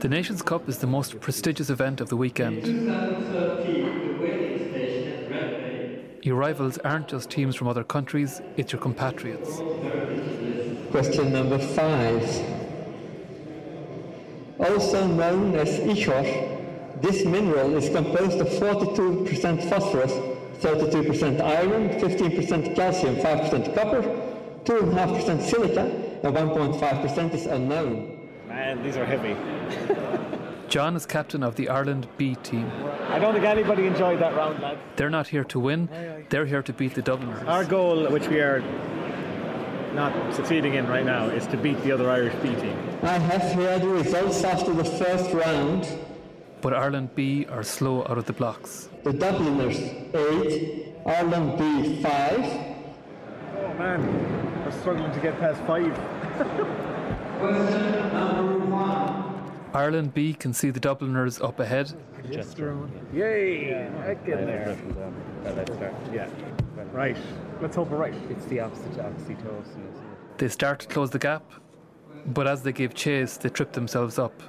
The 0.00 0.08
Nations 0.08 0.42
Cup 0.42 0.68
is 0.68 0.78
the 0.78 0.88
most 0.88 1.20
prestigious 1.20 1.70
event 1.70 2.00
of 2.00 2.08
the 2.08 2.16
weekend. 2.16 2.66
Your 6.24 6.34
rivals 6.34 6.78
aren't 6.78 7.06
just 7.06 7.30
teams 7.30 7.54
from 7.54 7.68
other 7.68 7.84
countries, 7.84 8.42
it's 8.56 8.72
your 8.72 8.80
compatriots. 8.80 9.58
Question 10.90 11.32
number 11.32 11.60
five. 11.60 12.24
Also 14.58 15.06
known 15.06 15.54
as 15.54 15.78
ichor, 15.78 16.56
this 17.00 17.24
mineral 17.24 17.74
is 17.76 17.88
composed 17.88 18.40
of 18.40 18.48
42% 18.48 19.68
phosphorus, 19.68 20.12
32% 20.60 21.40
iron, 21.40 21.88
15% 22.00 22.76
calcium, 22.76 23.16
5% 23.16 23.74
copper, 23.74 24.02
2.5% 24.64 25.42
silica, 25.42 25.84
and 26.22 26.36
1.5% 26.36 27.34
is 27.34 27.46
unknown. 27.46 28.28
Man, 28.46 28.82
these 28.82 28.96
are 28.96 29.06
heavy. 29.06 29.36
John 30.68 30.94
is 30.94 31.04
captain 31.04 31.42
of 31.42 31.56
the 31.56 31.68
Ireland 31.68 32.06
B 32.16 32.36
team. 32.36 32.70
I 33.08 33.18
don't 33.18 33.32
think 33.34 33.44
anybody 33.44 33.86
enjoyed 33.86 34.20
that 34.20 34.36
round, 34.36 34.62
lad. 34.62 34.78
They're 34.94 35.10
not 35.10 35.26
here 35.26 35.42
to 35.44 35.58
win, 35.58 35.88
they're 36.28 36.46
here 36.46 36.62
to 36.62 36.72
beat 36.72 36.94
the 36.94 37.02
Dubliners. 37.02 37.42
Our 37.48 37.64
goal, 37.64 38.08
which 38.08 38.28
we 38.28 38.38
are 38.40 38.62
not 39.94 40.32
succeeding 40.32 40.74
in 40.74 40.86
right 40.86 41.04
now, 41.04 41.26
is 41.26 41.46
to 41.48 41.56
beat 41.56 41.82
the 41.82 41.90
other 41.90 42.08
Irish 42.08 42.34
B 42.36 42.54
team. 42.54 42.76
I 43.02 43.18
have 43.18 43.52
here 43.54 43.78
the 43.80 43.88
results 43.88 44.44
after 44.44 44.72
the 44.72 44.84
first 44.84 45.32
round. 45.32 45.88
But 46.62 46.74
Ireland 46.74 47.14
B 47.14 47.46
are 47.46 47.62
slow 47.62 48.02
out 48.02 48.18
of 48.18 48.26
the 48.26 48.32
blocks. 48.32 48.88
The 49.02 49.12
Dubliners 49.12 49.78
8, 50.14 50.94
Ireland 51.06 51.58
B 51.58 52.02
5. 52.02 52.38
Oh 53.56 53.74
man, 53.78 54.64
we're 54.64 54.70
struggling 54.72 55.10
to 55.12 55.20
get 55.20 55.38
past 55.40 55.60
5. 55.62 55.94
Question 57.38 58.12
number 58.12 58.58
1. 58.58 59.70
Ireland 59.72 60.12
B 60.12 60.34
can 60.34 60.52
see 60.52 60.70
the 60.70 60.80
Dubliners 60.80 61.40
up 61.40 61.60
ahead. 61.60 61.94
Just 62.30 62.58
Yay! 62.58 63.70
Yeah. 63.70 64.14
Get 64.14 64.46
there. 64.46 64.76
Yeah. 66.12 66.28
Right. 66.92 67.16
Let's 67.62 67.76
hope 67.76 67.88
we're 67.90 67.96
right. 67.96 68.14
It's 68.28 68.44
the 68.46 68.60
opposite 68.60 68.92
to 68.94 69.04
oxytocin. 69.04 69.88
They 70.36 70.48
start 70.48 70.80
to 70.80 70.86
close 70.88 71.10
the 71.10 71.18
gap, 71.18 71.44
but 72.26 72.46
as 72.46 72.62
they 72.62 72.72
give 72.72 72.94
chase, 72.94 73.36
they 73.36 73.48
trip 73.48 73.72
themselves 73.72 74.18
up. 74.18 74.42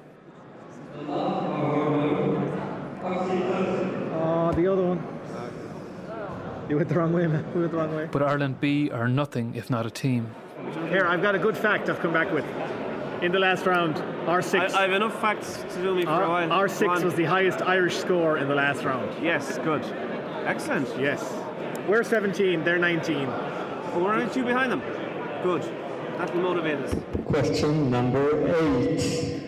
Oh, 4.14 4.52
the 4.76 4.84
other 4.84 4.96
one. 4.96 6.70
You 6.70 6.78
went 6.78 6.90
the 6.90 6.96
wrong 6.96 7.14
way, 7.14 7.28
man. 7.28 7.46
We 7.54 7.62
went 7.62 7.72
the 7.72 7.78
wrong 7.78 7.96
way. 7.96 8.08
But 8.12 8.24
Ireland 8.24 8.62
B 8.62 8.90
are 8.92 9.08
nothing 9.08 9.56
if 9.56 9.70
not 9.70 9.86
a 9.86 9.90
team. 9.90 10.34
Here, 10.90 11.06
I've 11.06 11.22
got 11.22 11.36
a 11.36 11.40
good 11.40 11.58
fact 11.58 11.90
I've 11.90 12.00
come 12.00 12.14
back 12.14 12.32
with. 12.32 12.46
In 13.22 13.32
the 13.32 13.40
last 13.40 13.66
round, 13.66 13.96
R6. 14.26 14.72
I, 14.74 14.80
I 14.80 14.82
have 14.84 14.94
enough 14.94 15.20
facts 15.20 15.64
to 15.74 15.82
do 15.82 15.94
me 15.94 16.04
for 16.04 16.10
R, 16.10 16.24
a 16.24 16.30
while. 16.30 16.68
R6 16.68 17.04
was 17.04 17.14
the 17.16 17.26
highest 17.26 17.62
Irish 17.62 17.98
score 17.98 18.38
in 18.38 18.48
the 18.48 18.56
last 18.56 18.84
round. 18.84 19.24
Yes, 19.24 19.58
good. 19.60 19.84
Excellent. 20.46 20.88
Yes. 21.00 21.34
We're 21.88 22.04
17, 22.04 22.64
they're 22.64 22.80
19. 22.80 23.26
But 23.26 24.02
we're 24.02 24.14
only 24.14 24.34
two 24.34 24.44
behind 24.44 24.72
them. 24.72 24.82
Good. 25.44 25.64
That 26.18 26.34
will 26.34 26.42
motivate 26.42 26.80
us. 26.80 26.96
Question 27.26 27.92
number 27.92 28.48
8. 28.48 29.42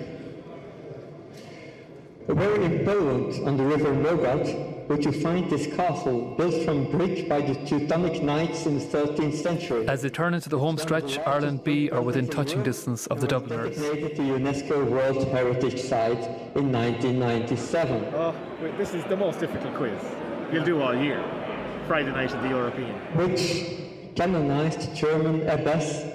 Where 2.28 2.62
in 2.62 2.86
Poland, 2.86 3.48
on 3.48 3.58
the 3.58 3.64
river 3.64 3.94
Nogat, 3.94 4.73
would 4.88 5.06
you 5.06 5.12
find 5.12 5.50
this 5.50 5.68
castle 5.76 6.36
built 6.36 6.64
from 6.66 6.90
brick 6.92 7.30
by 7.30 7.42
the 7.42 7.56
Teutonic 7.66 8.22
Knights 8.22 8.66
in 8.66 8.78
the 8.78 8.86
13th 8.86 9.36
century? 9.36 9.88
As 9.88 10.02
they 10.02 10.10
turn 10.10 10.34
into 10.34 10.50
the 10.50 10.60
home 10.60 10.78
stretch, 10.78 11.18
Ireland 11.20 11.64
B 11.64 11.90
are 11.90 12.02
within 12.02 12.28
touching 12.28 12.64
distance 12.64 13.08
of 13.08 13.22
the 13.22 13.28
Dubliners. 13.28 13.76
Designated 13.76 14.18
the 14.18 14.24
UNESCO 14.24 14.90
World 14.90 15.28
Heritage 15.30 15.80
Site 15.80 16.24
in 16.56 16.72
1997. 16.72 18.14
Oh, 18.14 18.36
wait, 18.62 18.78
this 18.78 18.94
is 18.94 19.04
the 19.06 19.18
most 19.18 19.40
difficult 19.40 19.74
quiz 19.76 20.02
you'll 20.52 20.64
do 20.64 20.82
all 20.82 20.96
year. 20.96 21.24
Friday 21.88 22.12
night 22.12 22.32
at 22.32 22.42
the 22.42 22.50
European. 22.50 22.94
Which 23.16 24.16
canonized 24.16 24.96
German 24.96 25.48
abbess 25.50 26.06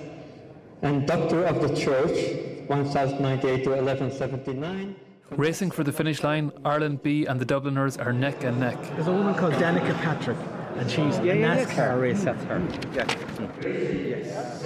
and 0.83 1.07
doctor 1.07 1.45
of 1.45 1.61
the 1.61 1.75
church, 1.75 2.69
1098 2.69 3.65
to 3.65 3.71
1179. 3.71 4.97
Racing 5.31 5.71
for 5.71 5.85
the 5.85 5.93
finish 5.93 6.23
line, 6.23 6.53
Ireland 6.65 7.03
B 7.03 7.27
and 7.27 7.39
the 7.39 7.45
Dubliners 7.45 7.97
are 7.99 8.13
neck 8.13 8.45
and 8.45 8.59
neck. 8.59 8.79
There's 8.95 9.09
a 9.09 9.13
woman 9.13 9.35
called 9.35 9.53
Danica 9.55 9.95
Patrick, 9.99 10.39
and 10.77 10.91
she's 10.91 11.19
Yeah, 11.19 11.33
a 11.35 11.37
yeah, 11.37 11.57
NASCAR 11.65 11.77
yes. 11.77 11.99
race. 11.99 12.25
That's 12.25 12.45
her. 12.45 12.63
Yes. 12.95 14.63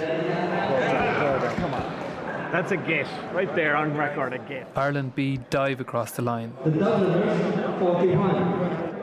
Well 1.20 1.40
done, 1.40 1.56
Come 1.56 1.74
on. 1.74 2.52
That's 2.52 2.70
a 2.70 2.76
get. 2.76 3.06
Right 3.32 3.52
there 3.54 3.74
on 3.76 3.96
record, 3.96 4.34
a 4.34 4.38
get. 4.38 4.68
Ireland 4.76 5.14
B 5.14 5.38
dive 5.50 5.80
across 5.80 6.12
the 6.12 6.22
line. 6.22 6.52
The 6.64 6.70
Dubliners, 6.70 7.78
41. 7.80 8.36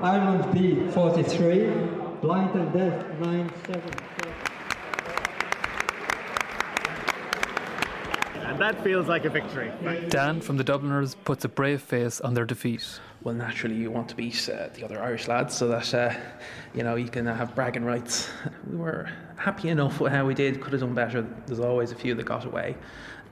Ireland 0.02 0.54
B, 0.54 0.88
43. 0.92 1.70
Blind 2.22 2.56
and 2.56 2.72
Deaf, 2.74 3.20
97. 3.20 3.82
And 4.18 4.19
that 8.60 8.84
feels 8.84 9.08
like 9.08 9.26
a 9.26 9.30
victory. 9.30 9.72
Dan 10.10 10.42
from 10.42 10.58
the 10.58 10.64
Dubliners 10.64 11.16
puts 11.16 11.46
a 11.46 11.50
brave 11.50 11.82
face 11.82 12.22
on 12.22 12.34
their 12.34 12.46
defeat. 12.46 13.00
Well, 13.24 13.36
naturally, 13.36 13.76
you 13.76 13.92
want 13.92 14.08
to 14.10 14.16
beat 14.16 14.50
uh, 14.50 14.70
the 14.74 14.84
other 14.84 15.02
Irish 15.02 15.28
lads 15.28 15.56
so 15.56 15.68
that 15.68 15.94
uh, 15.94 16.14
you 16.74 16.84
know 16.84 16.96
you 16.96 17.10
can 17.10 17.28
uh, 17.28 17.36
have 17.36 17.56
bragging 17.56 17.84
rights. 17.84 18.30
We 18.70 18.78
were 18.78 19.10
happy 19.36 19.70
enough 19.70 20.00
with 20.00 20.12
how 20.12 20.26
we 20.26 20.34
did. 20.34 20.62
Could 20.62 20.74
have 20.74 20.82
done 20.82 20.94
better. 20.94 21.26
There's 21.46 21.60
always 21.60 21.92
a 21.92 21.96
few 21.96 22.16
that 22.16 22.26
got 22.26 22.46
away, 22.46 22.78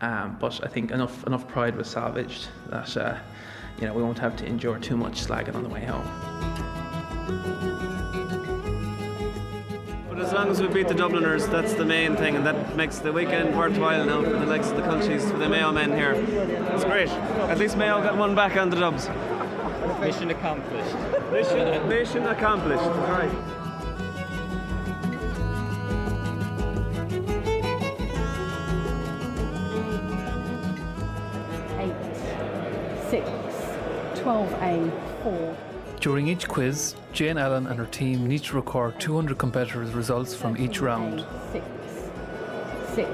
um, 0.01 0.37
but 0.39 0.59
I 0.63 0.67
think 0.67 0.91
enough 0.91 1.25
enough 1.25 1.47
pride 1.47 1.75
was 1.75 1.87
salvaged 1.87 2.47
that 2.69 2.97
uh, 2.97 3.17
you 3.79 3.87
know 3.87 3.93
we 3.93 4.03
won't 4.03 4.19
have 4.19 4.35
to 4.37 4.45
endure 4.45 4.79
too 4.79 4.97
much 4.97 5.25
slagging 5.25 5.55
on 5.55 5.63
the 5.63 5.69
way 5.69 5.85
home. 5.85 6.76
Long 10.37 10.51
as 10.51 10.61
we 10.61 10.67
beat 10.67 10.87
the 10.87 10.93
Dubliners, 10.93 11.47
that's 11.47 11.73
the 11.73 11.83
main 11.83 12.15
thing, 12.15 12.35
and 12.35 12.45
that 12.45 12.75
makes 12.75 12.99
the 12.99 13.11
weekend 13.11 13.57
worthwhile 13.57 14.05
now 14.05 14.21
for 14.21 14.37
the 14.37 14.45
likes 14.45 14.69
of 14.69 14.75
the 14.75 14.83
countries, 14.83 15.27
for 15.31 15.37
the 15.37 15.49
Mayo 15.49 15.71
men 15.71 15.91
here. 15.91 16.11
It's 16.75 16.83
great. 16.83 17.09
At 17.49 17.57
least 17.57 17.75
Mayo 17.75 18.03
got 18.03 18.15
one 18.15 18.35
back 18.35 18.55
on 18.55 18.69
the 18.69 18.75
Dubs. 18.75 19.09
Mission 19.99 20.29
accomplished. 20.29 20.95
Mission, 21.31 21.89
mission 21.89 22.27
accomplished. 22.27 22.83
Right. 22.83 23.31
eight, 31.79 31.95
six, 33.09 33.27
12A, 34.21 35.23
four. 35.23 35.57
During 35.99 36.27
each 36.27 36.47
quiz, 36.47 36.95
Jane 37.17 37.39
Allen 37.39 37.65
and 37.65 37.79
her 37.79 37.87
team 37.87 38.27
need 38.27 38.43
to 38.43 38.55
record 38.55 38.99
200 38.99 39.39
competitors' 39.39 39.89
results 39.89 40.35
from 40.35 40.55
each 40.55 40.81
round. 40.81 41.25
Six, 41.51 41.65
six, 42.93 43.09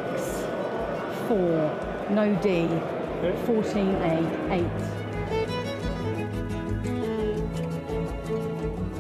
four, 1.30 1.72
no 2.10 2.36
D, 2.44 2.68
14A, 3.48 4.52
eight. 4.52 4.68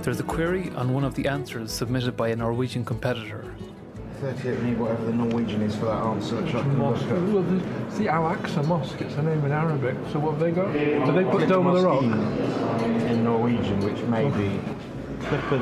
There's 0.03 0.21
a 0.21 0.23
query 0.23 0.69
on 0.77 0.93
one 0.93 1.03
of 1.03 1.15
the 1.15 1.27
answers 1.27 1.73
submitted 1.73 2.15
by 2.15 2.29
a 2.29 2.35
Norwegian 2.37 2.85
competitor. 2.85 3.53
38 4.21 4.61
me 4.61 4.75
whatever 4.75 5.03
the 5.03 5.11
Norwegian 5.11 5.63
is 5.63 5.75
for 5.75 5.87
that 5.87 6.01
answer. 6.01 6.37
which 6.37 6.55
I 6.55 6.61
can 6.61 6.77
Mosque. 6.77 7.05
look. 7.09 7.33
Well, 7.33 7.43
the, 7.43 7.61
it's 7.87 7.97
the 7.97 8.07
Al 8.07 8.33
Aqsa 8.33 8.65
Mosque. 8.65 9.01
It's 9.01 9.15
a 9.15 9.21
name 9.21 9.43
in 9.43 9.51
Arabic. 9.51 9.97
So 10.13 10.19
what 10.19 10.31
have 10.31 10.39
they 10.39 10.51
got? 10.51 10.71
Do 10.71 11.11
they 11.11 11.25
put 11.29 11.49
Dome 11.49 11.67
of 11.67 11.75
the 11.75 11.81
Rock? 11.81 12.03
in 12.03 13.23
Norwegian, 13.25 13.81
which 13.81 14.01
may 14.03 14.29
be 14.29 14.59
Clifford 15.27 15.61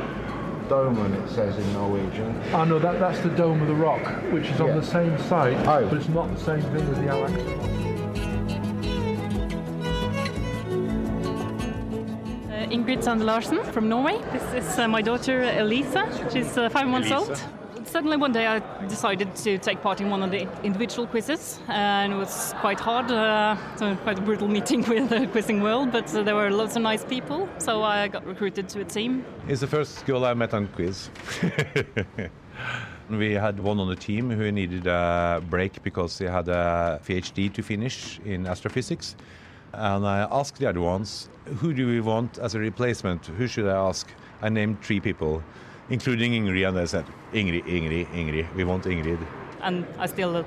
Domen, 0.69 1.13
it 1.23 1.29
says 1.29 1.57
in 1.57 1.73
Norwegian. 1.73 2.41
Oh 2.53 2.63
no, 2.63 2.79
that, 2.79 2.99
that's 2.99 3.19
the 3.19 3.29
Dome 3.29 3.61
of 3.61 3.67
the 3.67 3.75
Rock, 3.75 4.01
which 4.31 4.47
is 4.47 4.59
on 4.61 4.67
Yeah. 4.69 4.75
the 4.75 4.83
same 4.85 5.17
site, 5.29 5.57
Oh. 5.67 5.87
but 5.87 5.97
it's 5.97 6.09
not 6.09 6.29
the 6.35 6.39
same 6.41 6.61
thing 6.61 6.87
as 6.89 6.97
the 6.99 7.07
Al 7.07 7.23
Aqsa 7.27 8.61
Ingrid 12.71 13.03
Sande 13.03 13.23
Larsen 13.25 13.63
from 13.73 13.89
Norway. 13.89 14.21
This 14.31 14.65
is 14.65 14.79
uh, 14.79 14.87
my 14.87 15.01
daughter 15.01 15.43
Elisa. 15.59 16.03
She's 16.31 16.57
uh, 16.57 16.69
five 16.69 16.87
months 16.87 17.09
Elisa. 17.11 17.31
old. 17.31 17.60
Suddenly 17.91 18.15
one 18.15 18.31
day 18.31 18.47
I 18.47 18.59
decided 18.87 19.35
to 19.35 19.57
take 19.57 19.81
part 19.81 19.99
in 19.99 20.09
one 20.09 20.23
of 20.23 20.31
the 20.31 20.47
individual 20.63 21.05
quizzes, 21.05 21.59
and 21.67 22.13
it 22.13 22.15
was 22.15 22.53
quite 22.61 22.79
hard. 22.79 23.11
Uh, 23.11 23.57
so 23.75 23.93
quite 23.97 24.17
a 24.17 24.21
brutal 24.21 24.47
meeting 24.47 24.81
with 24.87 25.09
the 25.09 25.27
quizzing 25.27 25.61
world, 25.61 25.91
but 25.91 26.15
uh, 26.15 26.23
there 26.23 26.35
were 26.35 26.49
lots 26.51 26.77
of 26.77 26.83
nice 26.83 27.03
people, 27.03 27.49
so 27.57 27.83
I 27.83 28.07
got 28.07 28.25
recruited 28.25 28.69
to 28.69 28.79
a 28.79 28.85
team. 28.85 29.25
It's 29.45 29.59
the 29.59 29.67
first 29.67 30.05
girl 30.05 30.23
I 30.23 30.33
met 30.33 30.53
on 30.53 30.69
quiz. 30.69 31.09
we 33.09 33.33
had 33.33 33.59
one 33.59 33.77
on 33.77 33.89
the 33.89 33.97
team 33.97 34.29
who 34.29 34.49
needed 34.53 34.87
a 34.87 35.43
break 35.49 35.83
because 35.83 36.17
he 36.17 36.23
had 36.23 36.47
a 36.47 37.01
PhD 37.05 37.51
to 37.51 37.61
finish 37.61 38.21
in 38.23 38.47
astrophysics. 38.47 39.17
And 39.73 40.07
I 40.07 40.29
asked 40.31 40.59
the 40.59 40.69
other 40.69 40.79
ones, 40.79 41.27
who 41.57 41.73
do 41.73 41.87
we 41.87 41.99
want 41.99 42.39
as 42.39 42.55
a 42.55 42.59
replacement? 42.59 43.25
Who 43.25 43.47
should 43.47 43.67
I 43.67 43.75
ask? 43.75 44.09
I 44.41 44.47
named 44.47 44.81
three 44.81 45.01
people, 45.01 45.43
including 45.91 46.31
Ingrid, 46.31 46.67
and 46.67 46.79
I 46.79 46.85
said, 46.85 47.05
Ingrid, 47.33 47.65
Ingrid, 47.65 48.07
Ingrid, 48.13 48.55
we 48.55 48.63
want 48.63 48.85
Ingrid. 48.85 49.19
And 49.61 49.85
I 49.99 50.07
still 50.07 50.45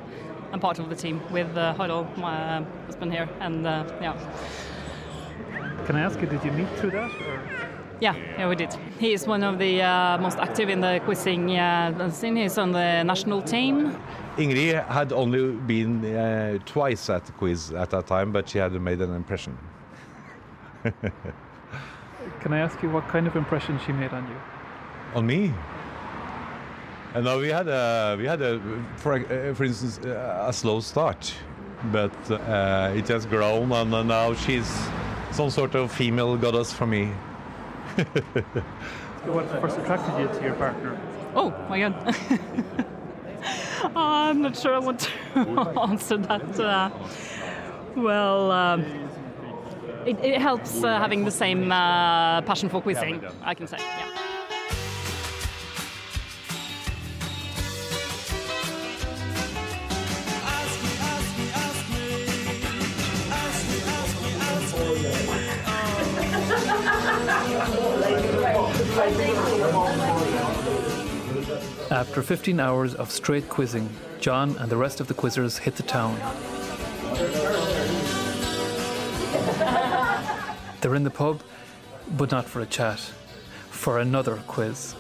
am 0.53 0.61
part 0.61 0.79
of 0.79 0.89
the 0.89 0.97
team 0.97 1.21
with 1.31 1.57
uh, 1.57 1.75
Harald, 1.75 2.07
my 2.17 2.35
uh, 2.35 2.65
husband 2.87 3.13
here, 3.13 3.29
and 3.41 3.67
uh, 3.67 3.85
yeah. 4.01 4.17
Can 5.87 5.97
I 5.97 6.01
ask 6.01 6.19
you, 6.21 6.27
did 6.27 6.43
you 6.43 6.51
meet 6.53 6.69
through 6.79 6.93
that? 6.93 7.11
Or? 7.11 7.43
Yeah, 8.01 8.17
yeah, 8.39 8.49
we 8.49 8.57
did. 8.57 8.75
He 8.99 9.13
is 9.13 9.27
one 9.27 9.45
of 9.45 9.59
the 9.59 9.83
uh, 9.83 10.19
most 10.19 10.39
active 10.39 10.69
in 10.69 10.81
the 10.81 11.01
quizzing 11.05 11.57
uh, 11.57 12.11
scene. 12.11 12.37
He's 12.37 12.59
on 12.59 12.73
the 12.73 13.03
national 13.05 13.43
team. 13.43 13.97
Ingrid 14.37 14.87
had 14.89 15.13
only 15.13 15.53
been 15.53 16.05
uh, 16.05 16.59
twice 16.65 17.09
at 17.11 17.27
the 17.27 17.33
quiz 17.33 17.71
at 17.73 17.91
that 17.91 18.07
time, 18.07 18.33
but 18.33 18.49
she 18.49 18.59
had 18.59 18.73
made 18.73 19.01
an 19.01 19.15
impression. 19.15 19.57
Can 22.41 22.53
I 22.53 22.59
ask 22.59 22.83
you 22.83 22.91
what 22.91 23.07
kind 23.09 23.27
of 23.27 23.37
impression 23.37 23.79
she 23.87 23.93
made 23.93 24.11
on 24.11 24.27
you? 24.27 24.37
On 25.15 25.27
me? 25.27 25.53
And 27.15 27.25
now 27.25 27.39
we 27.39 27.49
had 27.49 27.69
a 27.69 28.17
we 28.19 28.27
had 28.27 28.43
a 28.43 28.61
for 28.97 29.15
uh, 29.15 29.55
for 29.55 29.65
instance 29.65 29.99
uh, 30.05 30.47
a 30.49 30.53
slow 30.53 30.81
start, 30.81 31.33
but 31.93 32.13
uh, 32.31 32.93
it 32.97 33.07
has 33.09 33.25
grown 33.25 33.71
and 33.71 33.95
uh, 33.95 34.03
now 34.03 34.35
she's 34.35 34.69
some 35.31 35.51
sort 35.51 35.77
of 35.77 35.93
female 35.93 36.37
goddess 36.37 36.73
for 36.73 36.87
me. 36.87 37.13
What 39.27 39.49
first 39.63 39.79
attracted 39.79 40.21
you 40.21 40.29
to 40.39 40.45
your 40.45 40.55
partner? 40.55 40.99
Oh 41.35 41.51
my 41.71 41.81
god. 41.81 41.95
I'm 43.97 44.43
not 44.43 44.57
sure 44.57 44.75
I 44.75 44.79
want 44.79 45.01
to 45.01 45.81
answer 45.81 46.19
that. 46.19 46.61
Uh, 46.61 46.91
well, 47.97 48.51
um, 48.51 48.85
it, 50.05 50.19
it 50.23 50.41
helps 50.41 50.85
uh, 50.85 50.99
having 50.99 51.25
the 51.25 51.31
same 51.31 51.73
uh, 51.73 52.43
passion 52.43 52.69
for 52.69 52.83
quizzing, 52.83 53.25
I 53.43 53.55
can 53.55 53.67
say. 53.67 53.79
Yeah. 53.81 54.24
After 71.91 72.23
15 72.23 72.61
hours 72.61 72.95
of 72.95 73.11
straight 73.11 73.49
quizzing, 73.49 73.89
John 74.21 74.57
and 74.59 74.71
the 74.71 74.77
rest 74.77 75.01
of 75.01 75.09
the 75.09 75.15
quizzers 75.15 75.59
hit 75.59 75.75
the 75.77 75.83
town. 75.83 76.17
They're 80.81 80.95
in 80.95 81.03
the 81.03 81.11
pub, 81.11 81.43
but 82.17 82.31
not 82.31 82.45
for 82.45 82.61
a 82.61 82.67
chat, 82.67 83.01
for 83.71 83.99
another 83.99 84.37
quiz. 84.47 84.95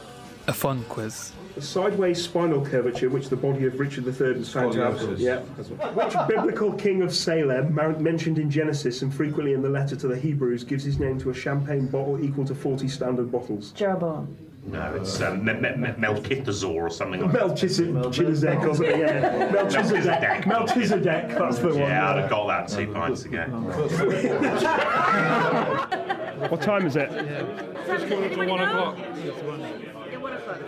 A 0.48 0.52
fun 0.52 0.84
quiz. 0.88 1.32
The 1.54 1.62
sideways 1.62 2.20
spinal 2.22 2.64
curvature 2.66 3.08
which 3.08 3.28
the 3.28 3.36
body 3.36 3.64
of 3.66 3.78
Richard 3.78 4.06
III 4.06 4.32
was 4.38 4.52
found 4.52 4.72
to 4.72 4.80
have. 4.80 5.20
Yeah. 5.20 5.38
Which 5.40 6.14
biblical 6.28 6.72
king 6.72 7.02
of 7.02 7.14
Salem, 7.14 7.74
mentioned 8.02 8.38
in 8.38 8.50
Genesis 8.50 9.02
and 9.02 9.14
frequently 9.14 9.52
in 9.52 9.62
the 9.62 9.68
letter 9.68 9.94
to 9.94 10.08
the 10.08 10.18
Hebrews, 10.18 10.64
gives 10.64 10.82
his 10.82 10.98
name 10.98 11.18
to 11.20 11.30
a 11.30 11.34
champagne 11.34 11.86
bottle 11.86 12.22
equal 12.24 12.44
to 12.46 12.54
40 12.56 12.88
standard 12.88 13.30
bottles? 13.30 13.70
Jeroboam. 13.72 14.36
No, 14.66 14.94
it's 14.94 15.20
um, 15.20 15.44
Me- 15.44 15.52
Me- 15.52 15.76
Me- 15.76 15.92
Melchizedek 15.98 16.74
or 16.76 16.88
something 16.88 17.20
like 17.20 17.32
that. 17.32 17.38
Melchizedek, 17.38 17.96
or 18.64 18.74
something, 18.74 18.98
yeah. 18.98 19.50
Melchizedek. 19.52 20.46
Melchizedek, 20.46 21.28
that's 21.38 21.58
the 21.58 21.68
one. 21.68 21.76
Yeah, 21.76 22.10
I'd 22.10 22.16
have 22.22 22.30
got 22.30 22.46
that 22.48 22.68
two 22.76 22.90
pints 22.92 23.26
ago. 23.26 23.42
What 26.48 26.62
time 26.62 26.86
is 26.86 26.96
it? 26.96 27.10
Just 27.86 28.08
coming 28.08 28.24
up 28.24 28.32
to 28.38 28.46
one 28.46 28.60
o'clock. 28.60 28.98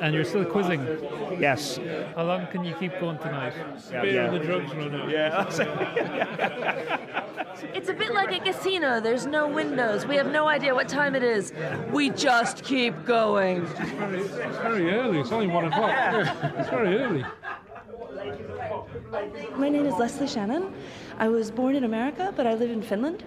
And 0.01 0.15
you're 0.15 0.25
still 0.25 0.45
quizzing? 0.45 0.83
Yes. 1.41 1.79
How 2.15 2.25
long 2.25 2.47
can 2.49 2.65
you 2.65 2.75
keep 2.75 2.99
going 3.01 3.19
tonight? 3.19 3.55
Yeah, 3.91 4.03
yeah. 4.05 4.31
the 4.31 4.39
drugs 4.39 4.75
run 4.75 4.95
out. 4.95 5.09
Yeah, 5.11 5.45
It's 7.75 7.89
a 7.89 7.95
bit 7.95 8.13
like 8.13 8.33
a 8.33 8.41
casino. 8.41 9.01
There's 9.01 9.27
no 9.27 9.49
windows. 9.49 10.07
We 10.07 10.17
have 10.17 10.31
no 10.31 10.47
idea 10.47 10.75
what 10.75 10.89
time 10.89 11.15
it 11.15 11.23
is. 11.23 11.53
We 11.91 12.11
just 12.11 12.63
keep 12.65 13.05
going. 13.07 13.65
It's 13.65 13.91
very, 13.93 14.21
it's 14.21 14.59
very 14.59 14.91
early. 14.91 15.21
It's 15.21 15.33
only 15.33 15.47
one 15.47 15.65
o'clock. 15.65 15.91
It's 16.59 16.69
very 16.69 16.99
early. 16.99 17.25
My 19.57 19.69
name 19.69 19.87
is 19.87 19.95
Leslie 19.95 20.27
Shannon. 20.27 20.75
I 21.19 21.29
was 21.29 21.51
born 21.51 21.75
in 21.75 21.85
America, 21.85 22.33
but 22.37 22.47
I 22.47 22.55
live 22.55 22.71
in 22.71 22.83
Finland. 22.83 23.25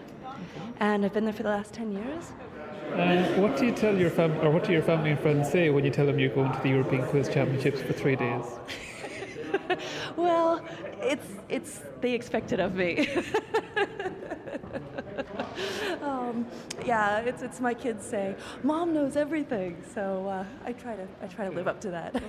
And 0.80 1.04
I've 1.04 1.14
been 1.14 1.26
there 1.26 1.34
for 1.34 1.44
the 1.44 1.50
last 1.50 1.74
10 1.74 1.92
years. 1.92 2.32
What 3.40 3.58
do 3.58 3.66
you 3.66 3.72
tell 3.72 3.96
your 3.98 4.10
fam- 4.10 4.40
or 4.42 4.52
what 4.52 4.64
do 4.64 4.72
your 4.72 4.82
family 4.82 5.12
and 5.12 5.20
friends 5.20 5.50
say 5.50 5.70
when 5.70 5.86
you 5.86 5.92
tell 5.92 6.06
them 6.06 6.20
you're 6.20 6.34
going 6.34 6.52
to 6.52 6.60
the 6.62 6.70
European 6.70 7.06
Quiz 7.08 7.30
Championships 7.30 7.82
for 7.82 7.94
three 7.94 8.16
days? 8.16 8.46
Well, 10.16 10.62
it's 11.02 11.26
it's 11.48 11.82
they 12.02 12.14
expect 12.14 12.52
it 12.52 12.60
of 12.60 12.76
me. 12.76 13.08
um, 16.02 16.46
yeah, 16.86 17.20
it's 17.20 17.42
it's 17.42 17.60
my 17.60 17.74
kids 17.74 18.06
say, 18.06 18.36
"Mom 18.64 18.94
knows 18.94 19.16
everything," 19.16 19.82
so 19.94 20.28
uh, 20.28 20.44
I 20.66 20.74
try 20.74 20.96
to 20.96 21.08
I 21.22 21.28
try 21.28 21.46
to 21.46 21.52
live 21.52 21.68
up 21.68 21.80
to 21.82 21.92
that. 21.92 22.22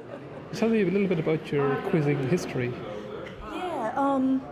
Tell 0.54 0.68
me 0.68 0.82
a 0.82 0.86
little 0.86 1.06
bit 1.06 1.20
about 1.20 1.52
your 1.52 1.76
quizzing 1.90 2.28
history. 2.28 2.72
yeah. 3.52 3.92
Um, 3.96 4.42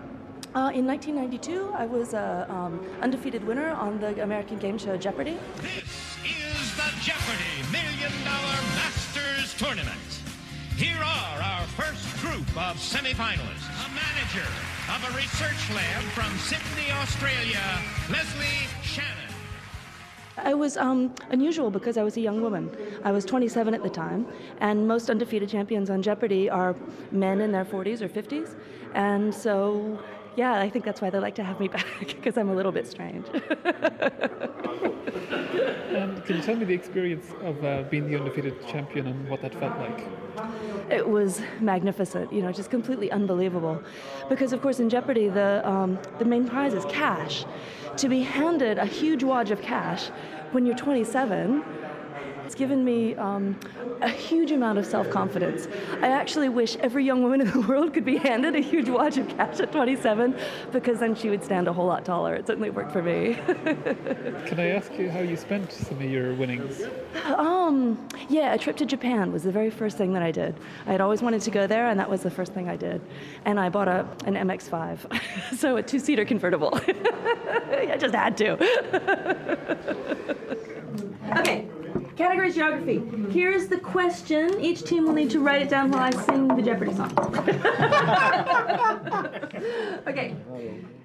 uh, 0.57 0.71
in 0.73 0.87
1992, 0.87 1.71
I 1.77 1.85
was 1.85 2.15
a 2.15 2.47
um, 2.49 2.81
undefeated 3.03 3.45
winner 3.45 3.73
on 3.73 4.01
the 4.01 4.23
American 4.23 4.57
game 4.57 4.79
show 4.79 4.97
Jeopardy. 4.97 5.37
This 5.61 6.17
is 6.25 6.77
the 6.81 6.89
Jeopardy 7.05 7.61
Million 7.71 8.13
Dollar 8.25 8.59
Masters 8.81 9.53
Tournament. 9.59 10.01
Here 10.75 10.97
are 10.97 11.39
our 11.43 11.67
first 11.77 12.09
group 12.23 12.49
of 12.57 12.77
semifinalists. 12.79 13.69
A 13.85 13.89
manager 13.93 14.49
of 14.89 15.05
a 15.05 15.17
research 15.17 15.61
lab 15.75 16.03
from 16.17 16.33
Sydney, 16.39 16.91
Australia, 17.03 17.61
Leslie 18.11 18.67
Shannon. 18.83 19.27
I 20.39 20.55
was 20.55 20.79
um, 20.79 21.15
unusual 21.31 21.71
because 21.71 21.99
I 21.99 22.03
was 22.03 22.17
a 22.17 22.21
young 22.21 22.41
woman. 22.41 22.71
I 23.05 23.13
was 23.13 23.27
27 23.27 23.75
at 23.75 23.83
the 23.83 23.91
time, 23.91 24.27
and 24.61 24.89
most 24.89 25.11
undefeated 25.11 25.51
champions 25.51 25.91
on 25.91 26.01
Jeopardy 26.01 26.49
are 26.49 26.75
men 27.11 27.43
in 27.43 27.53
their 27.53 27.65
40s 27.65 28.01
or 28.01 28.09
50s. 28.09 28.55
And 28.95 29.35
so, 29.35 29.99
yeah, 30.37 30.55
I 30.55 30.71
think 30.71 30.85
that's 30.85 31.01
why 31.01 31.11
they 31.11 31.19
like 31.19 31.35
to 31.37 31.45
have 31.45 31.59
me 31.59 31.69
back, 31.77 31.87
because 32.01 32.37
I'm 32.37 32.51
a 32.51 32.55
little 32.55 32.73
bit 32.73 32.87
strange. 32.87 33.27
And 35.91 36.25
can 36.25 36.37
you 36.37 36.43
tell 36.43 36.57
me 36.57 36.65
the 36.65 36.75
experience 36.75 37.27
of 37.43 37.65
uh, 37.65 37.83
being 37.91 38.09
the 38.09 38.17
undefeated 38.17 38.55
champion 38.69 39.07
and 39.07 39.29
what 39.29 39.43
that 39.43 39.55
felt 39.55 39.79
like? 39.79 40.07
it 40.91 41.09
was 41.09 41.41
magnificent, 41.61 42.33
you 42.33 42.43
know, 42.43 42.53
just 42.53 42.71
completely 42.71 43.11
unbelievable. 43.11 43.83
Because, 44.29 44.53
of 44.53 44.63
course, 44.63 44.79
in 44.79 44.89
Jeopardy, 44.89 45.29
the, 45.29 45.69
um, 45.69 45.99
the 46.19 46.25
main 46.25 46.49
prize 46.49 46.75
is 46.75 46.85
cash. 46.87 47.45
To 47.97 48.09
be 48.09 48.21
handed 48.23 48.79
a 48.79 48.85
huge 48.85 49.25
wad 49.25 49.51
of 49.51 49.61
cash 49.63 50.09
when 50.53 50.67
you're 50.67 50.77
27, 50.77 51.65
it's 52.47 52.55
given 52.55 52.85
me 52.85 53.17
um, 53.17 53.59
a 54.03 54.09
huge 54.09 54.53
amount 54.53 54.79
of 54.79 54.87
self 54.87 55.11
confidence. 55.11 55.67
I 56.01 56.07
actually 56.07 56.49
wish 56.49 56.77
every 56.77 57.05
young 57.05 57.25
woman 57.25 57.41
in 57.41 57.51
the 57.51 57.61
world 57.69 57.93
could 57.93 58.05
be 58.05 58.19
handed 58.19 58.55
a 58.55 58.61
huge 58.61 58.89
wad 58.89 59.19
of 59.19 59.27
cash 59.31 59.59
at 59.59 59.73
27 59.73 60.39
because 60.71 61.01
then 61.01 61.17
she 61.17 61.29
would 61.29 61.43
stand 61.43 61.67
a 61.67 61.73
whole 61.73 61.87
lot 61.87 62.05
taller. 62.05 62.37
It 62.37 62.47
certainly 62.47 62.71
worked 62.71 62.93
for 62.93 63.03
me. 63.03 63.35
Can 64.47 64.61
I 64.61 64.69
ask 64.69 64.97
you 64.97 65.11
how 65.11 65.19
you 65.19 65.37
spent 65.37 65.73
some 65.73 65.97
of 65.97 66.05
your 66.05 66.35
winnings? 66.35 66.83
Um, 67.25 68.07
yeah, 68.29 68.55
a 68.55 68.59
trip 68.59 68.77
to 68.77 68.87
Japan 68.87 69.33
was 69.33 69.43
the 69.43 69.51
very 69.51 69.71
first 69.71 69.99
thing 69.99 70.13
that 70.13 70.23
I 70.23 70.31
did. 70.31 70.55
I 70.87 70.93
had 70.93 71.01
always 71.01 71.23
wanted 71.23 71.43
to 71.43 71.51
go 71.51 71.67
there, 71.67 71.89
and 71.89 71.99
that 71.99 72.09
was 72.09 72.23
the 72.23 72.31
first 72.31 72.55
thing 72.55 72.69
I 72.69 72.77
did. 72.77 73.01
And 73.45 73.59
I 73.59 73.71
bought 73.71 73.89
a, 73.89 74.07
an 74.25 74.35
MX5, 74.35 75.57
so 75.57 75.79
a 75.79 75.83
two 75.83 75.99
seater 75.99 76.25
convertible. 76.25 76.79
I 76.87 77.97
just 77.99 78.15
had 78.15 78.37
to. 78.37 78.53
okay, 81.41 81.67
category 82.17 82.53
geography. 82.53 83.03
Here 83.31 83.51
is 83.51 83.69
the 83.69 83.79
question. 83.79 84.61
Each 84.61 84.83
team 84.83 85.05
will 85.05 85.13
need 85.13 85.31
to 85.31 85.41
write 85.41 85.63
it 85.63 85.69
down 85.69 85.91
while 85.91 86.03
I 86.03 86.11
sing 86.11 86.49
the 86.49 86.63
Jeopardy 86.63 86.95
song. 86.95 87.13
okay. 90.07 90.35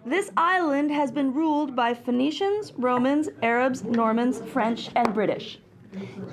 This 0.06 0.32
island 0.38 0.92
has 0.92 1.12
been 1.12 1.34
ruled 1.34 1.76
by 1.76 1.94
Phoenicians, 1.94 2.74
Romans, 2.74 3.30
Arabs, 3.44 3.84
Normans, 3.84 4.42
French, 4.42 4.90
and 4.96 5.14
British. 5.14 5.60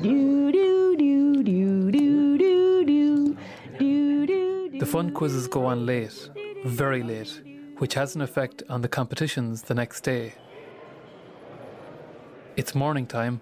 Do 0.01 0.53
do 0.53 0.97
do 0.97 1.43
do 1.43 1.91
do 1.91 2.38
do 2.38 2.85
do 2.85 3.37
do 3.79 4.27
do. 4.27 4.79
The 4.79 4.87
fun 4.87 5.12
quizzes 5.12 5.49
go 5.49 5.67
on 5.67 5.85
late, 5.85 6.31
very 6.64 7.03
late, 7.03 7.43
which 7.79 7.95
has 7.95 8.14
an 8.14 8.23
effect 8.23 8.62
on 8.69 8.83
the 8.83 8.88
competitions 8.88 9.62
the 9.62 9.75
next 9.75 10.03
day. 10.03 10.35
It's 12.57 12.75
morning 12.75 13.07
time, 13.07 13.41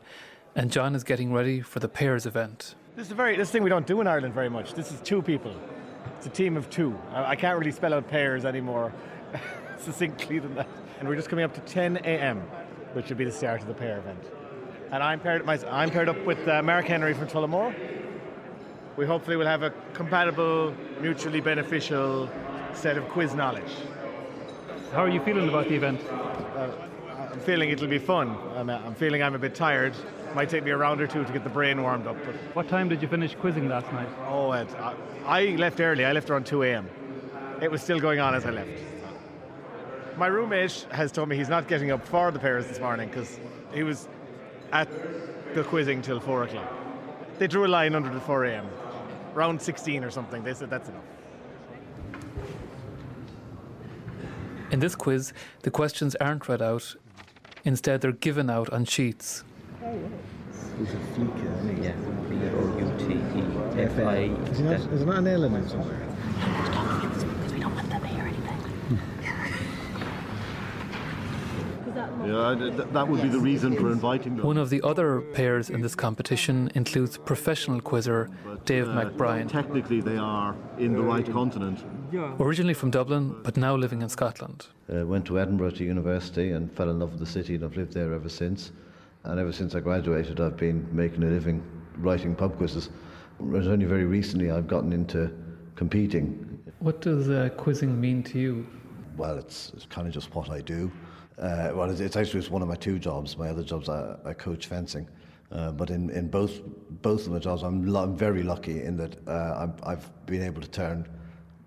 and 0.56 0.72
John 0.72 0.94
is 0.94 1.04
getting 1.04 1.32
ready 1.34 1.60
for 1.60 1.80
the 1.80 1.88
pairs 1.88 2.24
event. 2.24 2.74
This 2.96 3.06
is 3.06 3.12
a 3.12 3.14
very 3.14 3.36
this 3.36 3.50
thing 3.50 3.62
we 3.62 3.68
don't 3.68 3.86
do 3.86 4.00
in 4.00 4.06
Ireland 4.06 4.32
very 4.32 4.48
much. 4.48 4.72
This 4.72 4.90
is 4.90 5.00
two 5.02 5.20
people. 5.20 5.54
It's 6.16 6.26
a 6.26 6.30
team 6.30 6.56
of 6.56 6.70
two. 6.70 6.98
I, 7.12 7.32
I 7.32 7.36
can't 7.36 7.58
really 7.58 7.72
spell 7.72 7.92
out 7.92 8.08
pairs 8.08 8.46
anymore 8.46 8.92
succinctly 9.78 10.38
than 10.38 10.54
that. 10.54 10.66
And 10.98 11.06
we're 11.06 11.14
just 11.14 11.28
coming 11.28 11.44
up 11.44 11.52
to 11.54 11.60
10 11.60 11.98
a.m., 11.98 12.40
which 12.94 13.10
will 13.10 13.16
be 13.16 13.26
the 13.26 13.32
start 13.32 13.60
of 13.60 13.68
the 13.68 13.74
pair 13.74 13.98
event. 13.98 14.24
And 14.90 15.02
I'm 15.02 15.20
paired, 15.20 15.44
my, 15.44 15.58
I'm 15.70 15.90
paired 15.90 16.08
up 16.08 16.24
with 16.24 16.48
uh, 16.48 16.62
Mark 16.62 16.86
Henry 16.86 17.12
from 17.12 17.28
Tullamore. 17.28 17.74
We 18.96 19.04
hopefully 19.04 19.36
will 19.36 19.46
have 19.46 19.62
a 19.62 19.74
compatible, 19.92 20.74
mutually 21.02 21.42
beneficial 21.42 22.30
set 22.72 22.96
of 22.96 23.06
quiz 23.10 23.34
knowledge. 23.34 23.74
How 24.92 25.02
are 25.02 25.10
you 25.10 25.20
feeling 25.20 25.50
about 25.50 25.68
the 25.68 25.74
event? 25.74 26.00
Uh, 26.08 26.70
I'm 27.30 27.40
feeling 27.40 27.68
it'll 27.68 27.88
be 27.88 27.98
fun. 27.98 28.38
I'm, 28.54 28.70
I'm 28.70 28.94
feeling 28.94 29.22
I'm 29.22 29.34
a 29.34 29.38
bit 29.38 29.54
tired. 29.54 29.94
Might 30.36 30.50
take 30.50 30.64
me 30.64 30.70
a 30.70 30.76
round 30.76 31.00
or 31.00 31.06
two 31.06 31.24
to 31.24 31.32
get 31.32 31.44
the 31.44 31.48
brain 31.48 31.82
warmed 31.82 32.06
up. 32.06 32.14
But 32.26 32.34
What 32.54 32.68
time 32.68 32.90
did 32.90 33.00
you 33.00 33.08
finish 33.08 33.34
quizzing 33.34 33.70
last 33.70 33.90
night? 33.90 34.06
oh, 34.28 34.52
it, 34.52 34.68
I, 34.74 34.88
uh, 34.88 34.94
I 35.24 35.44
left 35.56 35.80
early. 35.80 36.04
I 36.04 36.12
left 36.12 36.28
around 36.28 36.44
2 36.44 36.62
a.m. 36.64 36.90
It 37.62 37.70
was 37.70 37.80
still 37.80 37.98
going 37.98 38.20
on 38.20 38.34
as 38.34 38.44
I 38.44 38.50
left. 38.50 38.68
My 40.18 40.26
roommate 40.26 40.86
has 40.90 41.10
told 41.10 41.30
me 41.30 41.38
he's 41.38 41.48
not 41.48 41.68
getting 41.68 41.90
up 41.90 42.06
for 42.06 42.30
the 42.32 42.38
pairs 42.38 42.66
this 42.66 42.78
morning 42.78 43.08
because 43.08 43.40
he 43.72 43.82
was 43.82 44.08
at 44.72 44.90
the 45.54 45.64
quizzing 45.64 46.02
till 46.02 46.20
4 46.20 46.42
o'clock. 46.42 46.70
They 47.38 47.46
drew 47.46 47.64
a 47.64 47.72
line 47.78 47.94
under 47.94 48.12
the 48.12 48.20
4 48.20 48.44
a.m. 48.44 48.66
Round 49.32 49.62
16 49.62 50.04
or 50.04 50.10
something. 50.10 50.44
They 50.44 50.52
said 50.52 50.68
that's 50.68 50.90
enough. 50.90 51.02
In 54.70 54.80
this 54.80 54.94
quiz, 54.94 55.32
the 55.62 55.70
questions 55.70 56.14
aren't 56.16 56.46
read 56.46 56.60
out, 56.60 56.94
instead, 57.64 58.02
they're 58.02 58.12
given 58.12 58.50
out 58.50 58.68
on 58.68 58.84
sheets. 58.84 59.42
There's 60.78 60.94
a 60.94 60.98
fleeker, 61.14 61.48
isn't 61.58 61.78
it? 61.78 61.84
Yeah. 61.84 61.92
B-O-U-T-E-F-I. 62.28 64.16
Is 64.50 64.58
there 64.58 64.70
not, 64.70 64.80
is 64.92 64.98
there 65.00 65.06
not 65.06 65.18
an 65.18 65.26
L 65.28 65.44
in 65.44 65.54
it 65.54 65.68
somewhere? 65.70 66.02
Yeah, 72.26 72.54
th- 72.58 72.88
that 72.92 73.08
would 73.08 73.22
be 73.22 73.28
the 73.28 73.38
reason 73.38 73.74
for 73.76 73.90
inviting 73.92 74.36
them. 74.36 74.44
One 74.44 74.58
of 74.58 74.68
the 74.68 74.82
other 74.82 75.20
pairs 75.32 75.70
in 75.70 75.80
this 75.80 75.94
competition 75.94 76.70
includes 76.74 77.16
professional 77.16 77.80
quizzer 77.80 78.28
Dave 78.64 78.88
Uh, 78.88 78.92
McBrien. 79.04 79.48
Technically, 79.48 80.00
they 80.00 80.16
are 80.18 80.54
in 80.78 80.92
the 80.92 81.02
right 81.02 81.30
continent. 81.30 81.84
Originally 82.40 82.74
from 82.74 82.90
Dublin, 82.90 83.34
but 83.42 83.56
now 83.56 83.76
living 83.76 84.02
in 84.02 84.08
Scotland. 84.08 84.66
Uh, 84.92 85.06
went 85.06 85.24
to 85.26 85.38
Edinburgh 85.38 85.70
to 85.72 85.84
university 85.84 86.50
and 86.50 86.70
fell 86.72 86.90
in 86.90 86.98
love 86.98 87.10
with 87.12 87.20
the 87.20 87.26
city, 87.26 87.54
and 87.54 87.64
I've 87.64 87.76
lived 87.76 87.92
there 87.94 88.12
ever 88.12 88.28
since. 88.28 88.72
And 89.26 89.40
ever 89.40 89.52
since 89.52 89.74
I 89.74 89.80
graduated, 89.80 90.40
I've 90.40 90.56
been 90.56 90.86
making 90.92 91.24
a 91.24 91.26
living 91.26 91.62
writing 91.98 92.36
pub 92.36 92.56
quizzes. 92.56 92.90
It 93.40 93.46
was 93.46 93.66
only 93.66 93.84
very 93.84 94.04
recently 94.04 94.52
I've 94.52 94.68
gotten 94.68 94.92
into 94.92 95.32
competing. 95.74 96.62
What 96.78 97.00
does 97.00 97.28
uh, 97.28 97.48
quizzing 97.56 98.00
mean 98.00 98.22
to 98.24 98.38
you? 98.38 98.66
Well, 99.16 99.36
it's, 99.36 99.72
it's 99.74 99.86
kind 99.86 100.06
of 100.06 100.14
just 100.14 100.32
what 100.34 100.48
I 100.48 100.60
do. 100.60 100.92
Uh, 101.38 101.72
well, 101.74 101.90
it's, 101.90 102.00
it's 102.00 102.16
actually 102.16 102.40
it's 102.40 102.50
one 102.50 102.62
of 102.62 102.68
my 102.68 102.76
two 102.76 103.00
jobs. 103.00 103.36
My 103.36 103.48
other 103.48 103.64
jobs, 103.64 103.88
I, 103.88 104.16
I 104.24 104.32
coach 104.32 104.68
fencing. 104.68 105.08
Uh, 105.50 105.72
but 105.72 105.90
in, 105.90 106.10
in 106.10 106.28
both 106.28 106.60
both 107.02 107.26
of 107.26 107.32
my 107.32 107.38
jobs, 107.38 107.62
I'm, 107.62 107.84
lu- 107.84 107.98
I'm 107.98 108.16
very 108.16 108.42
lucky 108.42 108.82
in 108.82 108.96
that 108.96 109.16
uh, 109.28 109.66
I've, 109.68 109.84
I've 109.84 110.26
been 110.26 110.42
able 110.42 110.62
to 110.62 110.68
turn 110.68 111.08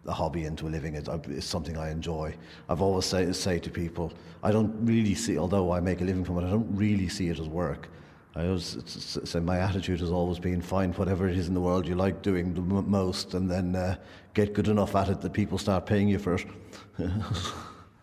a 0.09 0.13
hobby 0.13 0.45
into 0.45 0.67
a 0.67 0.71
living. 0.71 0.95
It's, 0.95 1.07
it's 1.07 1.45
something 1.45 1.77
I 1.77 1.91
enjoy. 1.91 2.35
I've 2.67 2.81
always 2.81 3.05
say, 3.05 3.31
say 3.31 3.59
to 3.59 3.69
people, 3.69 4.11
I 4.43 4.51
don't 4.51 4.75
really 4.85 5.15
see, 5.15 5.37
although 5.37 5.71
I 5.71 5.79
make 5.79 6.01
a 6.01 6.03
living 6.03 6.25
from 6.25 6.39
it, 6.39 6.47
I 6.47 6.49
don't 6.49 6.75
really 6.75 7.07
see 7.07 7.29
it 7.29 7.39
as 7.39 7.47
work. 7.47 7.89
I 8.35 8.45
always 8.45 8.77
say 8.85 9.39
my 9.39 9.59
attitude 9.59 9.99
has 10.01 10.11
always 10.11 10.39
been 10.39 10.61
find 10.61 10.95
whatever 10.97 11.27
it 11.27 11.37
is 11.37 11.47
in 11.47 11.53
the 11.53 11.61
world 11.61 11.87
you 11.87 11.95
like 11.95 12.21
doing 12.21 12.53
the 12.53 12.61
m- 12.61 12.89
most, 12.89 13.33
and 13.33 13.49
then 13.49 13.75
uh, 13.75 13.95
get 14.33 14.53
good 14.53 14.67
enough 14.67 14.95
at 14.95 15.09
it 15.09 15.21
that 15.21 15.33
people 15.33 15.57
start 15.57 15.85
paying 15.85 16.07
you 16.07 16.19
for 16.19 16.35
it. 16.35 16.45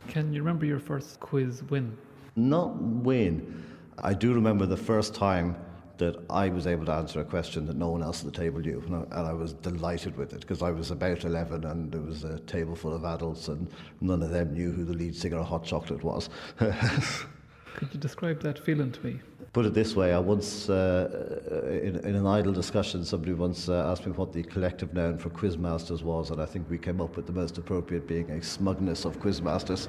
Can 0.09 0.33
you 0.33 0.41
remember 0.41 0.67
your 0.67 0.79
first 0.79 1.21
quiz 1.21 1.63
win? 1.65 1.97
Not 2.35 2.77
win. 2.81 3.65
I 3.99 4.15
do 4.15 4.35
remember 4.35 4.67
the 4.67 4.77
first 4.77 5.15
time 5.15 5.57
that 5.99 6.17
I 6.31 6.49
was 6.49 6.67
able 6.67 6.87
to 6.87 6.93
answer 6.93 7.21
a 7.21 7.25
question 7.25 7.67
that 7.67 7.77
no 7.77 7.91
one 7.91 8.03
else 8.03 8.25
at 8.25 8.33
the 8.33 8.39
table 8.39 8.61
knew, 8.61 8.83
and 8.87 8.97
I, 8.97 9.19
and 9.19 9.29
I 9.29 9.33
was 9.33 9.55
delighted 9.55 10.17
with 10.17 10.33
it 10.33 10.41
because 10.41 10.63
I 10.63 10.71
was 10.71 10.91
about 10.91 11.25
11 11.25 11.65
and 11.65 11.91
there 11.91 12.01
was 12.01 12.25
a 12.25 12.39
table 12.41 12.75
full 12.75 12.95
of 12.95 13.05
adults 13.05 13.49
and 13.49 13.69
none 14.01 14.23
of 14.23 14.31
them 14.31 14.53
knew 14.53 14.73
who 14.73 14.85
the 14.85 14.93
lead 14.93 15.15
singer 15.15 15.39
of 15.39 15.47
Hot 15.47 15.65
Chocolate 15.65 16.03
was. 16.03 16.29
Could 16.59 17.93
you 17.93 18.01
describe 18.01 18.41
that 18.43 18.59
feeling 18.59 18.91
to 18.93 19.05
me? 19.05 19.21
Put 19.53 19.67
it 19.67 19.75
this 19.75 19.95
way, 19.95 20.13
I 20.13 20.19
once, 20.19 20.69
uh, 20.69 21.63
in, 21.83 21.97
in 21.97 22.15
an 22.15 22.27
idle 22.27 22.53
discussion, 22.53 23.05
somebody 23.05 23.33
once 23.33 23.69
uh, 23.69 23.91
asked 23.91 24.07
me 24.07 24.13
what 24.13 24.33
the 24.33 24.43
collective 24.43 24.95
noun 24.95 25.19
for 25.19 25.31
quizmasters 25.31 26.03
was, 26.03 26.31
and 26.31 26.41
I 26.41 26.47
think 26.47 26.69
we 26.71 26.79
came 26.79 27.01
up 27.01 27.17
with 27.17 27.27
the 27.27 27.33
most 27.33 27.59
appropriate 27.59 28.07
being 28.07 28.31
a 28.31 28.43
smugness 28.43 29.05
of 29.05 29.19
quizmasters. 29.21 29.89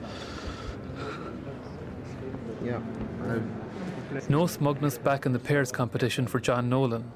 Yeah. 2.63 2.82
No 4.30 4.48
smugness 4.48 4.98
back 4.98 5.26
in 5.26 5.34
the 5.34 5.39
pairs 5.39 5.72
competition 5.72 6.28
for 6.28 6.39
John 6.39 6.70
Nolan. 6.70 7.12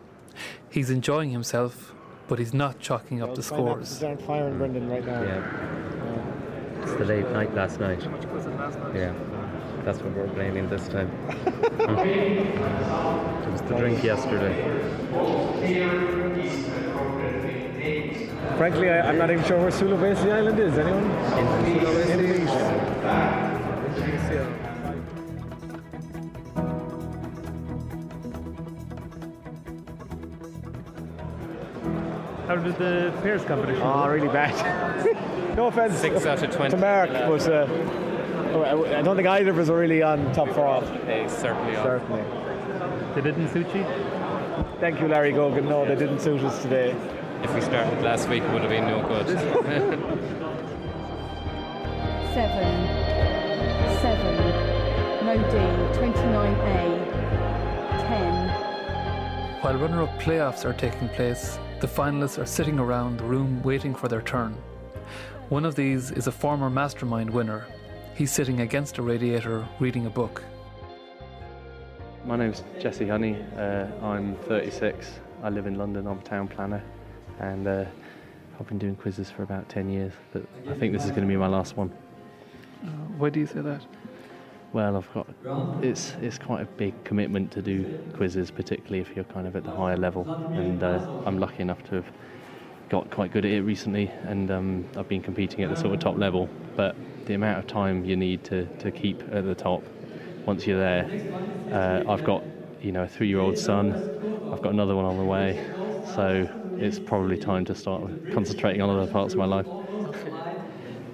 He's 0.69 0.89
enjoying 0.89 1.29
himself, 1.31 1.93
but 2.27 2.39
he's 2.39 2.53
not 2.53 2.79
chalking 2.79 3.21
up 3.21 3.35
the 3.35 3.43
scores. 3.43 4.01
aren't 4.03 4.21
firing 4.21 4.57
Brendan 4.57 4.89
right 4.89 5.05
now. 5.05 5.21
Yeah. 5.21 6.81
It's 6.81 6.93
the 6.93 7.05
late 7.05 7.29
night 7.31 7.53
last 7.53 7.79
night. 7.79 8.01
Yeah. 8.95 9.13
That's 9.83 9.99
what 9.99 10.13
we're 10.15 10.27
blaming 10.27 10.69
this 10.69 10.87
time. 10.87 11.09
it 11.79 13.51
was 13.51 13.61
the 13.61 13.75
drink 13.77 14.03
yesterday. 14.03 14.53
Frankly, 18.57 18.89
I, 18.89 19.09
I'm 19.09 19.17
not 19.17 19.31
even 19.31 19.43
sure 19.45 19.57
where 19.59 19.71
Sulawesi 19.71 20.31
Island 20.31 20.59
is. 20.59 20.77
Anyone? 20.77 21.09
Indonesia. 22.11 23.50
How 32.47 32.55
did 32.55 32.75
the 32.77 33.13
pairs 33.21 33.43
competition 33.45 33.81
Oh, 33.83 34.07
really 34.07 34.27
bad. 34.27 34.55
no 35.55 35.67
offense 35.67 35.97
Six 35.97 36.25
out 36.25 36.41
of 36.43 36.51
20. 36.51 36.71
to 36.71 36.77
Mark, 36.77 37.09
but 37.11 37.47
uh, 37.47 37.67
I 38.65 38.99
I 38.99 39.01
don't 39.01 39.15
think 39.15 39.27
either 39.27 39.51
of 39.51 39.59
us 39.59 39.69
are 39.69 39.77
really 39.77 40.01
on 40.01 40.31
top 40.33 40.49
form. 40.49 40.83
They 41.05 41.27
certainly 41.29 41.75
are. 41.75 41.83
Certainly. 41.99 42.23
They 43.15 43.21
didn't 43.21 43.49
suit 43.49 43.67
you? 43.75 43.85
Thank 44.79 44.99
you, 44.99 45.07
Larry 45.07 45.31
Gogan. 45.33 45.65
No, 45.69 45.85
they 45.85 45.95
didn't 45.95 46.19
suit 46.19 46.41
us 46.43 46.61
today. 46.61 46.95
If 47.43 47.53
we 47.55 47.61
started 47.61 48.01
last 48.03 48.27
week, 48.29 48.43
it 48.43 48.51
would 48.51 48.61
have 48.61 48.69
been 48.69 48.85
no 48.85 49.01
good. 49.07 49.27
Seven. 52.33 52.69
Seven. 54.01 54.35
No 55.25 55.33
D. 55.51 55.57
29A. 55.99 56.81
10. 58.07 59.61
While 59.61 59.75
runner 59.77 60.03
up 60.03 60.19
playoffs 60.19 60.63
are 60.65 60.73
taking 60.73 61.09
place, 61.09 61.57
the 61.81 61.87
finalists 61.87 62.37
are 62.37 62.45
sitting 62.45 62.77
around 62.77 63.17
the 63.17 63.23
room 63.23 63.59
waiting 63.63 63.95
for 63.95 64.07
their 64.07 64.21
turn. 64.21 64.53
One 65.49 65.65
of 65.65 65.73
these 65.73 66.11
is 66.11 66.27
a 66.27 66.31
former 66.31 66.69
mastermind 66.69 67.31
winner. 67.31 67.65
He's 68.13 68.31
sitting 68.31 68.61
against 68.61 68.99
a 68.99 69.01
radiator 69.01 69.67
reading 69.79 70.05
a 70.05 70.09
book. 70.11 70.43
My 72.23 72.35
name's 72.35 72.63
Jesse 72.79 73.07
Honey. 73.07 73.35
Uh, 73.57 73.87
I'm 74.03 74.35
36. 74.43 75.21
I 75.41 75.49
live 75.49 75.65
in 75.65 75.75
London. 75.75 76.05
I'm 76.05 76.19
a 76.19 76.21
town 76.21 76.47
planner, 76.47 76.83
and 77.39 77.67
uh, 77.67 77.85
I've 78.59 78.67
been 78.67 78.77
doing 78.77 78.95
quizzes 78.95 79.31
for 79.31 79.41
about 79.41 79.67
10 79.67 79.89
years. 79.89 80.13
But 80.33 80.43
I 80.69 80.75
think 80.75 80.93
this 80.93 81.03
is 81.03 81.09
going 81.09 81.23
to 81.23 81.27
be 81.27 81.35
my 81.35 81.47
last 81.47 81.77
one. 81.77 81.91
Uh, 82.85 82.89
why 83.17 83.31
do 83.31 83.39
you 83.39 83.47
say 83.47 83.61
that? 83.61 83.81
Well, 84.73 84.95
I've 84.97 85.13
got 85.13 85.27
it's 85.81 86.13
it's 86.21 86.37
quite 86.37 86.61
a 86.61 86.65
big 86.77 86.93
commitment 87.03 87.51
to 87.51 87.61
do 87.61 87.85
quizzes, 88.13 88.51
particularly 88.51 88.99
if 88.99 89.15
you're 89.15 89.25
kind 89.25 89.47
of 89.47 89.55
at 89.55 89.63
the 89.63 89.71
higher 89.71 89.97
level. 89.97 90.27
And 90.55 90.81
uh, 90.83 90.99
I'm 91.25 91.37
lucky 91.37 91.61
enough 91.61 91.83
to 91.89 91.95
have 91.95 92.05
got 92.89 93.09
quite 93.09 93.31
good 93.31 93.45
at 93.45 93.51
it 93.51 93.61
recently, 93.61 94.11
and 94.23 94.49
um, 94.51 94.85
I've 94.95 95.07
been 95.09 95.21
competing 95.21 95.63
at 95.63 95.69
the 95.69 95.75
sort 95.75 95.93
of 95.93 95.99
top 95.99 96.17
level. 96.17 96.49
But 96.75 96.95
the 97.25 97.33
amount 97.33 97.59
of 97.59 97.67
time 97.67 98.05
you 98.05 98.15
need 98.15 98.43
to, 98.45 98.65
to 98.79 98.91
keep 98.91 99.21
at 99.31 99.45
the 99.45 99.55
top 99.55 99.83
once 100.45 100.65
you're 100.65 100.79
there, 100.79 101.09
uh, 101.71 102.03
I've 102.09 102.23
got 102.23 102.43
you 102.81 102.91
know 102.91 103.03
a 103.03 103.07
three-year-old 103.07 103.57
son, 103.57 103.95
I've 104.51 104.61
got 104.61 104.73
another 104.73 104.95
one 104.95 105.05
on 105.05 105.17
the 105.17 105.23
way, 105.25 105.59
so 106.15 106.47
it's 106.79 106.99
probably 106.99 107.37
time 107.37 107.65
to 107.65 107.75
start 107.75 108.03
concentrating 108.31 108.81
on 108.81 108.89
other 108.89 109.11
parts 109.11 109.33
of 109.33 109.39
my 109.39 109.45
life. 109.45 109.67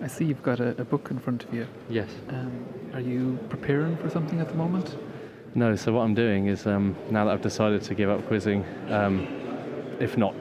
I 0.02 0.08
see 0.08 0.26
you've 0.26 0.44
got 0.44 0.60
a, 0.60 0.70
a 0.80 0.86
book 0.86 1.10
in 1.12 1.20
front 1.20 1.44
of 1.44 1.54
you. 1.54 1.68
Yes. 1.90 2.08
Um, 2.30 2.77
are 2.98 3.02
you 3.02 3.38
preparing 3.50 3.96
for 3.98 4.10
something 4.10 4.40
at 4.40 4.48
the 4.48 4.56
moment? 4.56 4.98
No, 5.54 5.76
so 5.76 5.94
what 5.94 6.02
I'm 6.02 6.16
doing 6.16 6.48
is 6.48 6.66
um, 6.66 6.96
now 7.12 7.26
that 7.26 7.32
I've 7.32 7.44
decided 7.44 7.84
to 7.84 7.94
give 7.94 8.10
up 8.10 8.26
quizzing, 8.26 8.66
um, 8.90 9.28
if 10.00 10.18
not 10.18 10.34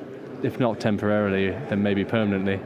if 0.43 0.59
not 0.59 0.81
temporarily, 0.81 1.51
then 1.69 1.83
maybe 1.83 2.05
permanently. 2.05 2.61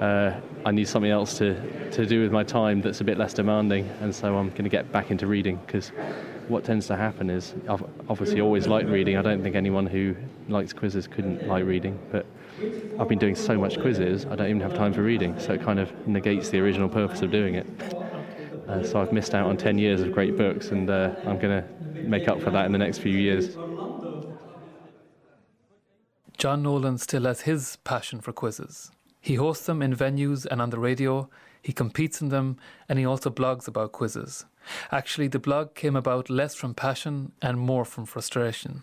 Uh, 0.00 0.32
I 0.64 0.72
need 0.72 0.88
something 0.88 1.10
else 1.10 1.38
to, 1.38 1.90
to 1.90 2.06
do 2.06 2.22
with 2.22 2.32
my 2.32 2.42
time 2.42 2.80
that's 2.80 3.00
a 3.00 3.04
bit 3.04 3.16
less 3.16 3.32
demanding, 3.32 3.88
and 4.00 4.12
so 4.12 4.36
I'm 4.36 4.50
going 4.50 4.64
to 4.64 4.70
get 4.70 4.90
back 4.90 5.12
into 5.12 5.26
reading 5.28 5.60
because 5.66 5.88
what 6.48 6.64
tends 6.64 6.88
to 6.88 6.96
happen 6.96 7.30
is 7.30 7.54
I've 7.68 7.84
obviously 8.08 8.40
always 8.40 8.66
liked 8.66 8.88
reading. 8.88 9.16
I 9.16 9.22
don't 9.22 9.42
think 9.42 9.54
anyone 9.54 9.86
who 9.86 10.16
likes 10.48 10.72
quizzes 10.72 11.06
couldn't 11.06 11.46
like 11.46 11.64
reading, 11.64 11.98
but 12.10 12.26
I've 12.98 13.08
been 13.08 13.18
doing 13.18 13.36
so 13.36 13.56
much 13.56 13.80
quizzes, 13.80 14.26
I 14.26 14.34
don't 14.34 14.48
even 14.48 14.60
have 14.62 14.74
time 14.74 14.92
for 14.92 15.02
reading, 15.02 15.38
so 15.38 15.52
it 15.52 15.62
kind 15.62 15.78
of 15.78 16.08
negates 16.08 16.48
the 16.48 16.58
original 16.58 16.88
purpose 16.88 17.22
of 17.22 17.30
doing 17.30 17.54
it. 17.54 17.66
Uh, 18.68 18.82
so 18.82 19.00
I've 19.00 19.12
missed 19.12 19.34
out 19.34 19.46
on 19.46 19.56
10 19.56 19.78
years 19.78 20.02
of 20.02 20.12
great 20.12 20.36
books, 20.36 20.68
and 20.68 20.90
uh, 20.90 21.14
I'm 21.24 21.38
going 21.38 21.62
to 21.62 22.02
make 22.02 22.28
up 22.28 22.40
for 22.42 22.50
that 22.50 22.66
in 22.66 22.72
the 22.72 22.78
next 22.78 22.98
few 22.98 23.16
years. 23.16 23.56
John 26.36 26.62
Nolan 26.62 26.98
still 26.98 27.24
has 27.24 27.40
his 27.42 27.76
passion 27.82 28.20
for 28.20 28.32
quizzes. 28.32 28.90
He 29.20 29.36
hosts 29.36 29.66
them 29.66 29.82
in 29.82 29.96
venues 29.96 30.46
and 30.46 30.62
on 30.62 30.70
the 30.70 30.78
radio, 30.78 31.28
he 31.62 31.72
competes 31.72 32.20
in 32.20 32.28
them, 32.28 32.56
and 32.88 32.98
he 32.98 33.04
also 33.04 33.30
blogs 33.30 33.66
about 33.66 33.92
quizzes. 33.92 34.44
Actually, 34.92 35.28
the 35.28 35.38
blog 35.38 35.74
came 35.74 35.96
about 35.96 36.30
less 36.30 36.54
from 36.54 36.74
passion 36.74 37.32
and 37.42 37.58
more 37.58 37.84
from 37.84 38.04
frustration. 38.06 38.82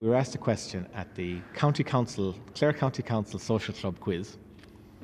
We 0.00 0.08
were 0.08 0.14
asked 0.14 0.34
a 0.34 0.38
question 0.38 0.86
at 0.94 1.14
the 1.16 1.40
County 1.54 1.82
Council, 1.82 2.34
Clare 2.54 2.72
County 2.72 3.02
Council 3.02 3.38
Social 3.38 3.74
Club 3.74 3.98
quiz, 3.98 4.38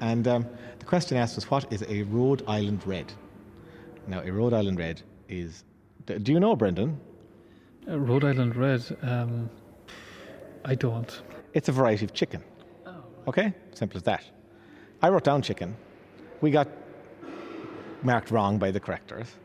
and 0.00 0.26
um, 0.28 0.46
the 0.78 0.86
question 0.86 1.18
asked 1.18 1.34
was, 1.34 1.50
"What 1.50 1.72
is 1.72 1.84
a 1.88 2.04
Rhode 2.04 2.44
Island 2.46 2.86
Red?" 2.86 3.12
Now, 4.06 4.20
a 4.20 4.30
Rhode 4.30 4.52
Island 4.52 4.78
Red 4.78 5.02
is. 5.28 5.64
Do 6.06 6.32
you 6.32 6.40
know, 6.40 6.54
Brendan? 6.54 7.00
Uh, 7.88 7.98
Rhode 7.98 8.24
Island 8.24 8.56
Red. 8.56 8.82
Um, 9.02 9.48
I 10.64 10.74
don't. 10.74 11.22
It's 11.54 11.68
a 11.68 11.72
variety 11.72 12.04
of 12.04 12.12
chicken. 12.12 12.42
Okay, 13.26 13.54
simple 13.72 13.96
as 13.96 14.02
that. 14.02 14.24
I 15.00 15.08
wrote 15.08 15.24
down 15.24 15.40
chicken. 15.40 15.74
We 16.42 16.50
got 16.50 16.68
marked 18.02 18.30
wrong 18.30 18.58
by 18.58 18.70
the 18.70 18.80
correctors. 18.80 19.36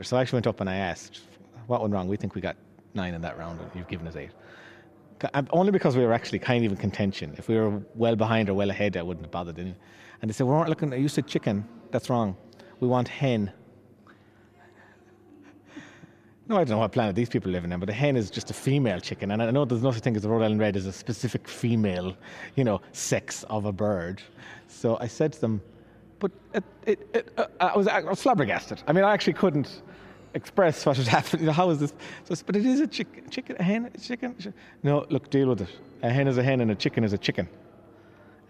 So 0.00 0.16
I 0.16 0.22
actually 0.22 0.38
went 0.38 0.46
up 0.46 0.60
and 0.60 0.70
I 0.70 0.76
asked, 0.76 1.20
what 1.66 1.82
went 1.82 1.92
wrong? 1.92 2.08
We 2.08 2.16
think 2.16 2.34
we 2.34 2.40
got 2.40 2.56
nine 2.94 3.12
in 3.12 3.20
that 3.20 3.38
round, 3.38 3.60
and 3.60 3.70
you've 3.74 3.88
given 3.88 4.06
us 4.06 4.16
eight. 4.16 4.30
Only 5.50 5.70
because 5.70 5.96
we 5.96 6.04
were 6.04 6.14
actually 6.14 6.38
kind 6.38 6.64
of 6.64 6.72
in 6.72 6.78
contention. 6.78 7.34
If 7.36 7.48
we 7.48 7.56
were 7.56 7.82
well 7.94 8.16
behind 8.16 8.48
or 8.48 8.54
well 8.54 8.70
ahead, 8.70 8.96
I 8.96 9.02
wouldn't 9.02 9.26
have 9.26 9.30
bothered. 9.30 9.58
And 9.58 9.76
they 10.22 10.32
said, 10.32 10.46
we 10.46 10.52
weren't 10.52 10.70
looking, 10.70 10.92
you 10.92 11.08
said 11.08 11.26
chicken. 11.26 11.68
That's 11.90 12.08
wrong. 12.08 12.36
We 12.80 12.88
want 12.88 13.08
hen. 13.08 13.52
No, 16.52 16.58
I 16.58 16.64
don't 16.64 16.72
know 16.72 16.80
what 16.80 16.92
planet 16.92 17.16
these 17.16 17.30
people 17.30 17.50
live 17.50 17.64
in, 17.64 17.80
but 17.80 17.88
a 17.88 17.94
hen 17.94 18.14
is 18.14 18.30
just 18.30 18.50
a 18.50 18.52
female 18.52 19.00
chicken. 19.00 19.30
And 19.30 19.42
I 19.42 19.50
know 19.50 19.64
there's 19.64 19.82
no 19.82 19.90
such 19.90 20.02
thing 20.02 20.14
as 20.18 20.26
a 20.26 20.28
Rhode 20.28 20.42
Island 20.42 20.60
Red 20.60 20.76
is 20.76 20.84
a 20.84 20.92
specific 20.92 21.48
female, 21.48 22.14
you 22.56 22.62
know, 22.62 22.82
sex 22.92 23.42
of 23.44 23.64
a 23.64 23.72
bird. 23.72 24.20
So 24.68 24.98
I 25.00 25.06
said 25.06 25.32
to 25.32 25.40
them, 25.40 25.62
but 26.18 26.30
it, 26.52 26.62
it, 26.84 27.08
it, 27.14 27.32
uh, 27.38 27.46
I, 27.58 27.74
was, 27.74 27.88
I 27.88 28.00
was 28.00 28.20
flabbergasted. 28.20 28.82
I 28.86 28.92
mean, 28.92 29.02
I 29.02 29.14
actually 29.14 29.32
couldn't 29.32 29.80
express 30.34 30.84
what 30.84 30.98
had 30.98 31.06
happened. 31.18 31.40
You 31.40 31.46
know, 31.46 31.54
how 31.54 31.70
is 31.70 31.78
this? 31.78 31.94
So, 32.24 32.34
but 32.44 32.54
it 32.54 32.66
is 32.66 32.80
a 32.80 32.86
chicken, 32.86 33.30
chicken, 33.30 33.56
a 33.58 33.62
hen, 33.62 33.90
a 33.94 33.98
chicken. 33.98 34.36
No, 34.82 35.06
look, 35.08 35.30
deal 35.30 35.48
with 35.48 35.62
it. 35.62 35.70
A 36.02 36.10
hen 36.10 36.28
is 36.28 36.36
a 36.36 36.42
hen, 36.42 36.60
and 36.60 36.70
a 36.70 36.74
chicken 36.74 37.02
is 37.02 37.14
a 37.14 37.18
chicken. 37.18 37.48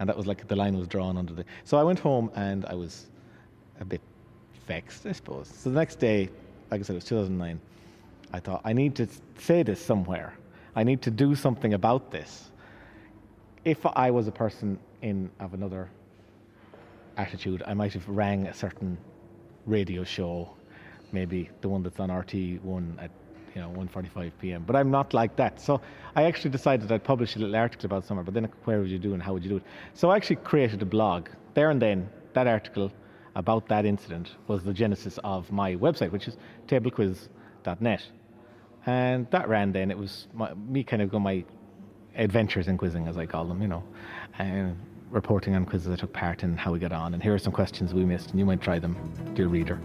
And 0.01 0.09
that 0.09 0.17
was 0.17 0.27
like 0.27 0.45
the 0.45 0.57
line 0.57 0.77
was 0.77 0.89
drawn 0.89 1.17
under 1.17 1.33
the. 1.33 1.45
So 1.63 1.77
I 1.77 1.83
went 1.83 1.99
home 1.99 2.31
and 2.35 2.65
I 2.65 2.73
was 2.73 3.05
a 3.79 3.85
bit 3.85 4.01
vexed, 4.67 5.05
I 5.05 5.13
suppose. 5.13 5.47
So 5.47 5.69
the 5.69 5.79
next 5.79 5.99
day, 5.99 6.27
like 6.69 6.81
I 6.81 6.83
said, 6.83 6.95
it 6.95 6.97
was 6.97 7.05
2009. 7.05 7.61
I 8.33 8.39
thought 8.39 8.61
I 8.65 8.73
need 8.73 8.95
to 8.95 9.07
say 9.37 9.61
this 9.61 9.79
somewhere. 9.79 10.33
I 10.75 10.83
need 10.83 11.03
to 11.03 11.11
do 11.11 11.35
something 11.35 11.75
about 11.75 12.09
this. 12.09 12.51
If 13.63 13.85
I 13.85 14.09
was 14.09 14.27
a 14.27 14.31
person 14.31 14.79
in 15.03 15.29
of 15.39 15.53
another 15.53 15.89
attitude, 17.15 17.61
I 17.67 17.75
might 17.75 17.93
have 17.93 18.09
rang 18.09 18.47
a 18.47 18.53
certain 18.53 18.97
radio 19.67 20.03
show, 20.03 20.49
maybe 21.11 21.49
the 21.61 21.69
one 21.69 21.83
that's 21.83 21.99
on 21.99 22.09
RT1 22.09 23.01
at 23.01 23.11
you 23.53 23.61
know 23.61 23.69
1:45 23.69 24.31
p.m. 24.41 24.63
But 24.65 24.75
I'm 24.75 24.89
not 24.89 25.13
like 25.13 25.35
that. 25.35 25.61
So 25.61 25.79
I 26.15 26.23
actually 26.23 26.49
decided 26.49 26.91
I'd 26.91 27.03
publish 27.03 27.35
a 27.35 27.39
little 27.39 27.55
article 27.55 27.85
about 27.85 28.03
somewhere. 28.03 28.23
But 28.23 28.33
then 28.33 28.49
where 28.63 28.79
would 28.79 28.89
you 28.89 28.99
do 28.99 29.13
and 29.13 29.21
how 29.21 29.33
would 29.33 29.43
you 29.43 29.49
do 29.49 29.57
it? 29.57 29.63
So 29.93 30.09
I 30.09 30.15
actually 30.15 30.37
created 30.37 30.81
a 30.81 30.85
blog 30.85 31.29
there 31.53 31.69
and 31.69 31.81
then. 31.81 32.09
That 32.33 32.47
article 32.47 32.91
about 33.35 33.67
that 33.67 33.85
incident 33.85 34.31
was 34.47 34.63
the 34.63 34.73
genesis 34.73 35.19
of 35.23 35.51
my 35.51 35.75
website, 35.75 36.11
which 36.11 36.27
is 36.27 36.35
tablequiz.net. 36.67 38.01
And 38.85 39.29
that 39.31 39.47
ran 39.47 39.71
then. 39.71 39.91
It 39.91 39.97
was 39.97 40.27
my, 40.33 40.53
me 40.53 40.83
kind 40.83 41.01
of 41.01 41.09
going 41.09 41.23
my 41.23 41.45
adventures 42.15 42.67
in 42.67 42.77
quizzing, 42.77 43.07
as 43.07 43.17
I 43.17 43.25
call 43.25 43.45
them, 43.45 43.61
you 43.61 43.67
know, 43.67 43.83
and 44.39 44.77
reporting 45.09 45.55
on 45.55 45.65
quizzes 45.65 45.93
I 45.93 45.95
took 45.95 46.11
part 46.11 46.43
in, 46.43 46.57
how 46.57 46.71
we 46.71 46.79
got 46.79 46.91
on. 46.91 47.13
And 47.13 47.23
here 47.23 47.33
are 47.33 47.39
some 47.39 47.53
questions 47.53 47.93
we 47.93 48.03
missed, 48.03 48.31
and 48.31 48.39
you 48.39 48.45
might 48.45 48.61
try 48.61 48.79
them, 48.79 48.95
dear 49.35 49.47
reader. 49.47 49.79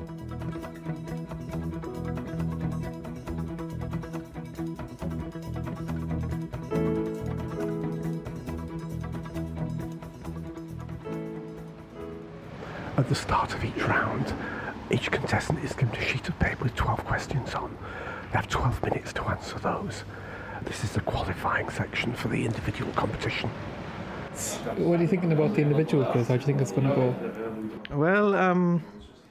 At 12.96 13.08
the 13.08 13.14
start 13.14 13.54
of 13.54 13.64
each 13.64 13.80
round, 13.84 14.34
each 14.90 15.08
contestant 15.12 15.62
is 15.62 15.72
given 15.72 15.94
a 15.94 16.00
sheet 16.04 16.28
of 16.28 16.37
paper 16.40 16.64
with 16.64 16.74
12 16.74 17.04
questions 17.04 17.54
on. 17.54 17.76
They 18.31 18.37
have 18.37 18.49
12 18.49 18.83
minutes 18.83 19.12
to 19.14 19.23
answer 19.25 19.59
those. 19.59 20.05
This 20.64 20.85
is 20.85 20.93
the 20.93 21.01
qualifying 21.01 21.71
section 21.71 22.12
for 22.12 22.29
the 22.29 22.45
individual 22.45 22.93
competition. 22.93 23.49
What 24.77 25.01
are 25.01 25.03
you 25.03 25.09
thinking 25.09 25.33
about 25.33 25.55
the 25.55 25.62
individual 25.62 26.05
quiz? 26.05 26.29
How 26.29 26.35
do 26.35 26.41
you 26.41 26.47
think 26.47 26.61
it's 26.61 26.73
going 26.73 26.88
to 26.88 26.95
go? 26.95 27.97
Well, 27.97 28.35
um, 28.35 28.85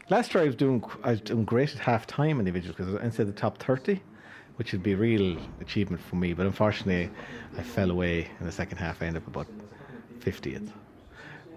last 0.09 0.33
year 0.33 0.43
I 0.43 0.47
was 0.47 0.55
doing 0.55 0.83
I 1.03 1.11
was 1.11 1.21
doing 1.21 1.45
great 1.45 1.73
at 1.73 1.79
half 1.79 2.07
time 2.07 2.39
in 2.39 2.45
the 2.45 2.49
individual 2.49 2.75
quiz. 2.75 2.87
I 2.89 2.91
was 2.93 3.01
inside 3.03 3.27
the 3.27 3.33
top 3.33 3.59
30, 3.59 4.01
which 4.55 4.71
would 4.71 4.83
be 4.83 4.93
a 4.93 4.97
real 4.97 5.37
achievement 5.61 6.01
for 6.01 6.15
me. 6.15 6.33
But 6.33 6.47
unfortunately, 6.47 7.09
I 7.57 7.63
fell 7.63 7.91
away 7.91 8.29
in 8.39 8.45
the 8.45 8.51
second 8.51 8.79
half. 8.79 9.01
I 9.01 9.05
ended 9.05 9.21
up 9.21 9.27
about 9.27 9.47
50th. 10.19 10.71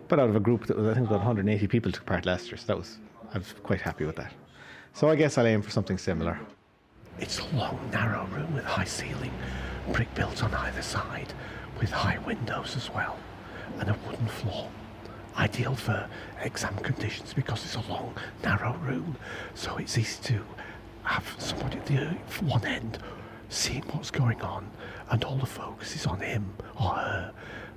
But 0.09 0.20
out 0.20 0.29
of 0.29 0.37
a 0.37 0.40
group 0.40 0.66
that 0.66 0.76
was, 0.76 0.87
I 0.87 0.94
think, 0.94 1.07
about 1.07 1.20
180 1.20 1.66
people 1.68 1.90
took 1.90 2.05
part 2.05 2.26
last 2.26 2.48
year, 2.48 2.57
so 2.59 2.66
that 2.66 2.76
was 2.76 2.98
I 3.33 3.38
was 3.38 3.55
quite 3.62 3.81
happy 3.81 4.05
with 4.05 4.16
that. 4.16 4.33
So 4.92 5.09
I 5.09 5.16
guess 5.16 5.38
I'll 5.38 5.46
aim 5.46 5.62
for 5.62 5.70
something 5.70 5.96
similar. 5.96 6.38
It's 7.20 7.38
a 7.38 7.56
long, 7.56 7.78
narrow 7.92 8.24
room 8.26 8.54
with 8.54 8.64
high 8.64 8.85
ceiling, 8.85 9.33
brick 9.92 10.12
built 10.14 10.42
on 10.42 10.54
either 10.54 10.83
side, 10.83 11.33
with 11.78 11.90
high 11.90 12.18
windows 12.18 12.76
as 12.76 12.90
well, 12.92 13.18
and 13.78 13.90
a 13.90 13.96
wooden 14.06 14.26
floor. 14.26 14.68
Ideal 15.37 15.74
for 15.74 16.09
exam 16.40 16.74
conditions 16.76 17.33
because 17.35 17.64
it's 17.64 17.76
a 17.76 17.92
long, 17.92 18.14
narrow 18.42 18.74
room, 18.78 19.16
so 19.54 19.76
it's 19.76 19.96
easy 19.96 20.22
to 20.24 20.44
have 21.04 21.35
somebody 21.38 21.78
at 21.78 21.87
the 21.87 22.04
one 22.44 22.64
end 22.64 22.98
seeing 23.48 23.83
what's 23.92 24.11
going 24.11 24.40
on, 24.40 24.70
and 25.11 25.22
all 25.24 25.37
the 25.37 25.46
focus 25.46 25.94
is 25.94 26.06
on 26.06 26.20
him 26.20 26.54
or 26.80 26.90
her 26.90 27.33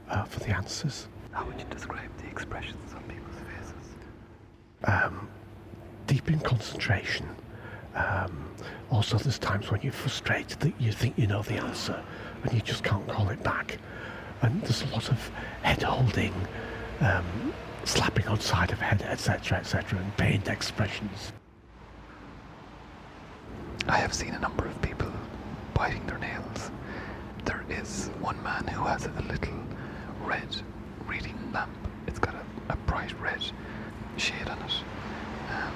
uh, 0.10 0.24
for 0.24 0.40
the 0.40 0.50
answers. 0.50 1.08
How 1.32 1.46
would 1.46 1.60
you 1.60 1.66
describe 1.70 2.10
the 2.18 2.28
expressions 2.28 2.94
on 2.94 3.04
people's 3.04 3.36
faces? 3.36 3.96
Um, 4.86 5.28
deep 6.08 6.30
in 6.30 6.40
concentration. 6.40 7.28
Um, 7.96 8.50
also, 8.90 9.18
there's 9.18 9.40
times 9.40 9.72
when 9.72 9.82
you're 9.82 9.92
frustrated 9.92 10.60
that 10.60 10.74
you 10.80 10.92
think 10.92 11.18
you 11.18 11.28
know 11.28 11.42
the 11.42 11.56
answer 11.56 12.02
and 12.44 12.54
you 12.54 12.62
just 12.62 12.84
can't 12.84 13.08
call 13.08 13.30
it 13.30 13.42
back. 13.44 13.78
And 14.42 14.62
there's 14.62 14.82
a 14.84 14.88
lot 14.88 15.10
of 15.10 15.32
head 15.62 15.82
holding, 15.84 16.34
um, 17.00 17.54
slapping 17.86 18.28
on 18.28 18.40
side 18.40 18.72
of 18.72 18.80
head, 18.80 19.02
etc., 19.04 19.60
etc., 19.60 20.00
and 20.00 20.18
pained 20.18 20.48
expressions. 20.48 21.32
I 23.88 23.98
have 23.98 24.14
seen 24.14 24.34
a 24.34 24.40
number 24.40 24.66
of 24.66 24.82
people 24.82 25.12
biting 25.74 26.06
their 26.08 26.18
nails. 26.18 26.72
There 27.46 27.64
is 27.70 28.10
one 28.20 28.42
man 28.44 28.66
who 28.68 28.84
has 28.86 29.06
a 29.06 29.12
little 29.22 29.60
red 30.24 30.56
reading 31.06 31.38
lamp. 31.54 31.76
It's 32.08 32.20
got 32.20 32.36
a, 32.36 32.74
a 32.74 32.76
bright 32.88 33.20
red 33.20 33.44
shade 34.18 34.48
on 34.48 34.58
it. 34.60 34.74
Um, 35.52 35.74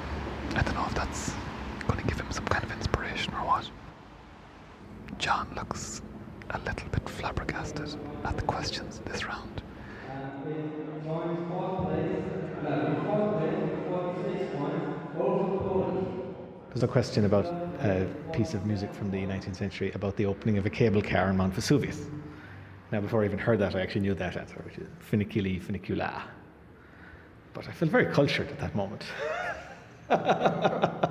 I 0.56 0.62
don't 0.62 0.76
know 0.76 0.86
if 0.88 0.96
that's 0.96 1.34
him 2.28 2.34
some 2.34 2.46
kind 2.46 2.64
of 2.64 2.72
inspiration 2.72 3.34
or 3.34 3.46
what. 3.46 3.70
John 5.18 5.48
looks 5.56 6.02
a 6.52 6.60
little 6.60 6.90
bit 6.90 7.10
flabbergasted 7.10 7.96
at 8.24 8.36
the 8.36 8.44
questions 8.44 9.02
this 9.06 9.26
round. 9.26 9.62
There's 16.70 16.84
a 16.84 16.88
question 16.88 17.26
about 17.26 17.46
a 17.46 18.08
piece 18.34 18.54
of 18.54 18.66
music 18.66 18.94
from 18.94 19.10
the 19.10 19.18
19th 19.18 19.56
century 19.56 19.92
about 19.94 20.16
the 20.16 20.26
opening 20.26 20.58
of 20.58 20.66
a 20.66 20.70
cable 20.70 21.02
car 21.02 21.30
in 21.30 21.38
Mount 21.38 21.54
Vesuvius. 21.54 22.06
Now, 22.92 23.02
before 23.02 23.24
I 23.24 23.26
even 23.26 23.40
heard 23.40 23.60
that, 23.60 23.76
I 23.76 23.82
actually 23.82 24.02
knew 24.02 24.14
that 24.14 24.38
answer, 24.38 24.62
which 24.64 24.78
is 24.78 24.88
funiculì 25.12 25.62
funiculà. 25.62 26.22
But 27.54 27.68
I 27.68 27.72
felt 27.72 27.92
very 27.92 28.14
cultured 28.14 28.50
at 28.50 28.60
that 28.60 28.76
moment. 28.76 29.04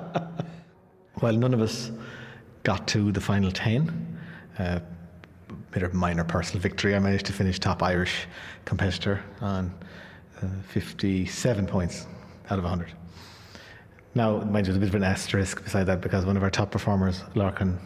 While 1.19 1.33
none 1.33 1.53
of 1.53 1.61
us 1.61 1.91
got 2.63 2.87
to 2.89 3.11
the 3.11 3.21
final 3.21 3.51
10, 3.51 4.19
uh, 4.59 4.79
bit 5.71 5.83
of 5.83 5.93
minor 5.93 6.23
personal 6.23 6.61
victory, 6.61 6.95
I 6.95 6.99
managed 6.99 7.25
to 7.27 7.33
finish 7.33 7.59
top 7.59 7.81
Irish 7.81 8.27
competitor 8.65 9.23
on 9.41 9.73
uh, 10.41 10.47
57 10.69 11.65
points 11.65 12.05
out 12.49 12.59
of 12.59 12.63
100. 12.63 12.91
Now, 14.13 14.39
mind 14.39 14.67
you, 14.67 14.73
there's 14.73 14.77
a 14.77 14.79
bit 14.79 14.89
of 14.89 14.95
an 14.95 15.03
asterisk 15.03 15.63
beside 15.63 15.85
that 15.85 16.01
because 16.01 16.25
one 16.25 16.37
of 16.37 16.43
our 16.43 16.49
top 16.49 16.71
performers, 16.71 17.23
Larkin, 17.35 17.79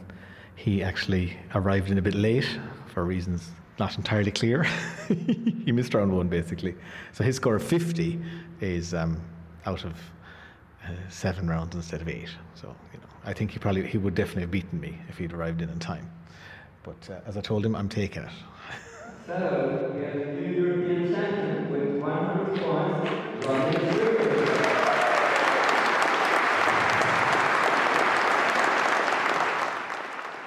he 0.56 0.84
actually 0.84 1.38
arrived 1.56 1.90
in 1.90 1.98
a 1.98 2.02
bit 2.02 2.16
late 2.16 2.60
for 2.88 3.06
reasons 3.06 3.50
not 3.80 3.98
entirely 3.98 4.32
clear. 4.32 4.64
he 5.08 5.72
missed 5.72 5.94
round 5.94 6.16
one, 6.16 6.28
basically. 6.28 6.76
So 7.14 7.24
his 7.24 7.38
score 7.38 7.56
of 7.56 7.64
50 7.64 8.22
is 8.60 8.94
um, 8.94 9.20
out 9.66 9.86
of 9.86 9.94
uh, 10.86 10.92
seven 11.10 11.50
rounds 11.50 11.76
instead 11.76 12.02
of 12.02 12.08
eight. 12.08 12.30
So, 12.54 12.76
you 12.94 13.00
know, 13.00 13.11
I 13.24 13.34
think 13.34 13.52
he 13.52 13.60
probably, 13.60 13.88
he 13.88 13.98
would 13.98 14.16
definitely 14.16 14.42
have 14.42 14.52
beaten 14.52 14.80
me 14.80 14.98
if 15.08 15.18
he'd 15.18 15.34
arrived 15.34 15.62
in 15.62 15.70
in 15.70 15.80
time. 15.80 16.10
But 16.84 17.10
uh, 17.10 17.20
as 17.28 17.38
I 17.38 17.42
told 17.42 17.66
him, 17.66 17.76
I'm 17.76 17.90
taking 17.90 18.24
it. 18.24 18.32
So, 19.28 19.94
we 19.96 20.04
have 20.04 20.16
a 20.16 20.34
new 20.34 20.52
European 20.52 21.14
champion 21.14 21.72
with 21.72 22.02
100 22.02 22.60
points, 22.60 23.46
Ronnie 23.46 23.76
Swiggers. 23.76 24.72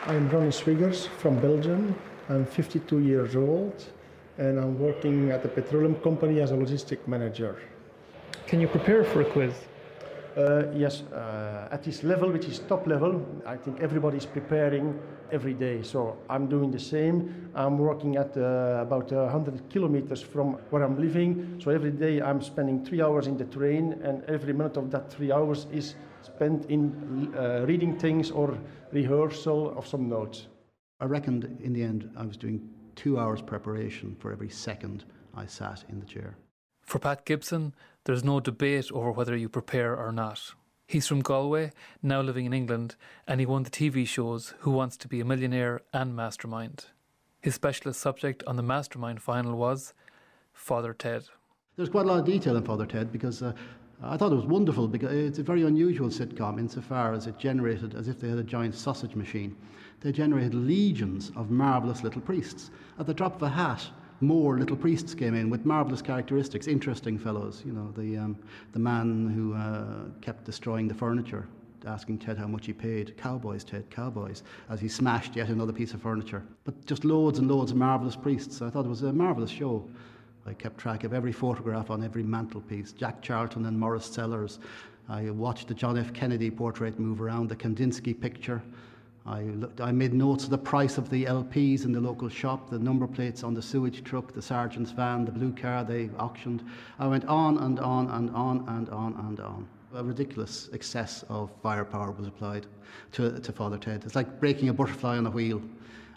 I'm 0.06 0.28
Ronnie 0.28 0.50
Swiggers 0.50 1.06
from 1.06 1.38
Belgium. 1.40 1.94
I'm 2.28 2.44
52 2.44 2.98
years 2.98 3.36
old 3.36 3.84
and 4.38 4.58
I'm 4.58 4.78
working 4.78 5.30
at 5.30 5.44
a 5.44 5.48
petroleum 5.48 5.94
company 5.96 6.40
as 6.40 6.50
a 6.50 6.54
logistic 6.54 7.06
manager. 7.06 7.62
Can 8.48 8.60
you 8.60 8.66
prepare 8.66 9.04
for 9.04 9.20
a 9.20 9.24
quiz? 9.24 9.54
Uh, 10.36 10.64
yes, 10.74 11.02
uh, 11.12 11.68
at 11.70 11.84
this 11.84 12.02
level, 12.02 12.28
which 12.32 12.46
is 12.46 12.58
top 12.58 12.88
level, 12.88 13.24
I 13.46 13.56
think 13.56 13.80
everybody 13.80 14.16
is 14.16 14.26
preparing 14.26 14.98
every 15.30 15.54
day. 15.54 15.82
So 15.82 16.16
I'm 16.28 16.48
doing 16.48 16.72
the 16.72 16.78
same. 16.80 17.50
I'm 17.54 17.78
working 17.78 18.16
at 18.16 18.36
uh, 18.36 18.80
about 18.82 19.12
100 19.12 19.70
kilometers 19.70 20.22
from 20.22 20.54
where 20.70 20.82
I'm 20.82 21.00
living. 21.00 21.60
So 21.62 21.70
every 21.70 21.92
day 21.92 22.20
I'm 22.20 22.42
spending 22.42 22.84
three 22.84 23.00
hours 23.00 23.28
in 23.28 23.36
the 23.36 23.44
train, 23.44 23.92
and 24.02 24.24
every 24.24 24.52
minute 24.52 24.76
of 24.76 24.90
that 24.90 25.08
three 25.08 25.30
hours 25.30 25.68
is 25.72 25.94
spent 26.22 26.66
in 26.66 27.32
uh, 27.36 27.64
reading 27.66 27.96
things 27.96 28.32
or 28.32 28.58
rehearsal 28.92 29.78
of 29.78 29.86
some 29.86 30.08
notes. 30.08 30.48
I 31.00 31.04
reckoned 31.04 31.44
in 31.62 31.72
the 31.72 31.82
end 31.82 32.10
I 32.16 32.24
was 32.24 32.36
doing 32.36 32.68
two 32.96 33.20
hours 33.20 33.40
preparation 33.40 34.16
for 34.18 34.32
every 34.32 34.48
second 34.48 35.04
I 35.36 35.46
sat 35.46 35.84
in 35.88 36.00
the 36.00 36.06
chair. 36.06 36.36
For 36.94 37.00
Pat 37.00 37.24
Gibson, 37.24 37.74
there's 38.04 38.22
no 38.22 38.38
debate 38.38 38.92
over 38.92 39.10
whether 39.10 39.36
you 39.36 39.48
prepare 39.48 39.96
or 39.96 40.12
not. 40.12 40.54
He's 40.86 41.08
from 41.08 41.22
Galway, 41.22 41.72
now 42.04 42.20
living 42.20 42.46
in 42.46 42.52
England, 42.52 42.94
and 43.26 43.40
he 43.40 43.46
won 43.46 43.64
the 43.64 43.70
TV 43.70 44.06
shows 44.06 44.54
Who 44.60 44.70
Wants 44.70 44.96
to 44.98 45.08
Be 45.08 45.18
a 45.18 45.24
Millionaire 45.24 45.80
and 45.92 46.14
Mastermind. 46.14 46.86
His 47.40 47.56
specialist 47.56 48.00
subject 48.00 48.44
on 48.46 48.54
the 48.54 48.62
Mastermind 48.62 49.20
final 49.20 49.56
was 49.56 49.92
Father 50.52 50.94
Ted. 50.94 51.24
There's 51.74 51.88
quite 51.88 52.04
a 52.04 52.08
lot 52.08 52.20
of 52.20 52.26
detail 52.26 52.56
in 52.56 52.62
Father 52.62 52.86
Ted 52.86 53.10
because 53.10 53.42
uh, 53.42 53.54
I 54.00 54.16
thought 54.16 54.30
it 54.30 54.36
was 54.36 54.46
wonderful 54.46 54.86
because 54.86 55.10
it's 55.10 55.40
a 55.40 55.42
very 55.42 55.64
unusual 55.64 56.10
sitcom 56.10 56.60
insofar 56.60 57.12
as 57.12 57.26
it 57.26 57.38
generated 57.38 57.96
as 57.96 58.06
if 58.06 58.20
they 58.20 58.28
had 58.28 58.38
a 58.38 58.44
giant 58.44 58.76
sausage 58.76 59.16
machine. 59.16 59.56
They 60.00 60.12
generated 60.12 60.54
legions 60.54 61.32
of 61.34 61.50
marvellous 61.50 62.04
little 62.04 62.20
priests. 62.20 62.70
At 63.00 63.06
the 63.06 63.14
drop 63.14 63.34
of 63.34 63.42
a 63.42 63.48
hat, 63.48 63.84
more 64.24 64.58
little 64.58 64.76
priests 64.76 65.14
came 65.14 65.34
in 65.34 65.50
with 65.50 65.64
marvelous 65.64 66.02
characteristics, 66.02 66.66
interesting 66.66 67.18
fellows. 67.18 67.62
You 67.64 67.72
know, 67.72 67.92
the, 67.96 68.16
um, 68.16 68.38
the 68.72 68.78
man 68.78 69.28
who 69.28 69.54
uh, 69.54 70.10
kept 70.20 70.44
destroying 70.44 70.88
the 70.88 70.94
furniture, 70.94 71.46
asking 71.86 72.18
Ted 72.18 72.38
how 72.38 72.46
much 72.46 72.66
he 72.66 72.72
paid. 72.72 73.16
Cowboys, 73.16 73.64
Ted, 73.64 73.88
cowboys, 73.90 74.42
as 74.70 74.80
he 74.80 74.88
smashed 74.88 75.36
yet 75.36 75.48
another 75.48 75.72
piece 75.72 75.94
of 75.94 76.02
furniture. 76.02 76.42
But 76.64 76.84
just 76.86 77.04
loads 77.04 77.38
and 77.38 77.48
loads 77.48 77.70
of 77.70 77.76
marvellous 77.76 78.16
priests. 78.16 78.62
I 78.62 78.70
thought 78.70 78.84
it 78.84 78.88
was 78.88 79.02
a 79.02 79.12
marvellous 79.12 79.50
show. 79.50 79.88
I 80.46 80.52
kept 80.52 80.78
track 80.78 81.04
of 81.04 81.12
every 81.14 81.32
photograph 81.32 81.90
on 81.90 82.04
every 82.04 82.22
mantelpiece 82.22 82.92
Jack 82.92 83.22
Charlton 83.22 83.66
and 83.66 83.78
Morris 83.78 84.06
Sellers. 84.06 84.58
I 85.08 85.30
watched 85.30 85.68
the 85.68 85.74
John 85.74 85.98
F. 85.98 86.12
Kennedy 86.12 86.50
portrait 86.50 86.98
move 86.98 87.20
around, 87.20 87.48
the 87.48 87.56
Kandinsky 87.56 88.18
picture. 88.18 88.62
I, 89.26 89.42
looked, 89.42 89.80
I 89.80 89.90
made 89.90 90.12
notes 90.12 90.44
of 90.44 90.50
the 90.50 90.58
price 90.58 90.98
of 90.98 91.08
the 91.08 91.24
LPs 91.24 91.84
in 91.84 91.92
the 91.92 92.00
local 92.00 92.28
shop, 92.28 92.68
the 92.68 92.78
number 92.78 93.06
plates 93.06 93.42
on 93.42 93.54
the 93.54 93.62
sewage 93.62 94.04
truck, 94.04 94.32
the 94.32 94.42
sergeant's 94.42 94.90
van, 94.90 95.24
the 95.24 95.32
blue 95.32 95.52
car 95.52 95.82
they 95.82 96.10
auctioned. 96.18 96.62
I 96.98 97.06
went 97.06 97.24
on 97.24 97.56
and 97.58 97.80
on 97.80 98.10
and 98.10 98.28
on 98.30 98.68
and 98.68 98.88
on 98.90 99.14
and 99.26 99.40
on. 99.40 99.66
A 99.94 100.04
ridiculous 100.04 100.68
excess 100.74 101.24
of 101.30 101.50
firepower 101.62 102.10
was 102.10 102.26
applied 102.26 102.66
to, 103.12 103.40
to 103.40 103.52
Father 103.52 103.78
Ted. 103.78 104.02
It's 104.04 104.14
like 104.14 104.40
breaking 104.40 104.68
a 104.68 104.74
butterfly 104.74 105.16
on 105.16 105.26
a 105.26 105.30
wheel, 105.30 105.62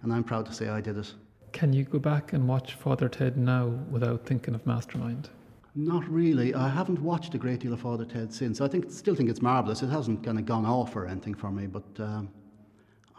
and 0.02 0.12
I'm 0.12 0.24
proud 0.24 0.46
to 0.48 0.54
say 0.54 0.67
I 0.67 0.82
did 0.82 0.98
it. 0.98 1.13
Can 1.54 1.72
you 1.72 1.86
go 1.86 2.00
back 2.00 2.34
and 2.34 2.46
watch 2.46 2.74
Father 2.74 3.08
Ted 3.08 3.38
now 3.38 3.67
without 3.89 4.26
thinking 4.26 4.54
of 4.54 4.65
Mastermind? 4.65 5.30
Not 5.76 6.06
really. 6.10 6.54
I 6.54 6.67
haven't 6.67 7.02
watched 7.02 7.36
a 7.36 7.38
great 7.38 7.62
deal 7.62 7.72
of 7.72 7.80
Father 7.80 8.04
Ted 8.04 8.34
since. 8.34 8.60
I 8.60 8.67
think 8.67 8.91
still 8.91 9.15
think 9.15 9.30
it's 9.30 9.41
marvellous. 9.41 9.82
It 9.82 9.88
hasn't 9.89 10.24
kind 10.24 10.39
of 10.39 10.46
gone 10.46 10.65
off 10.65 10.96
or 10.96 11.06
anything 11.06 11.36
for 11.36 11.52
me, 11.52 11.67
but 11.67 11.86
um, 12.00 12.30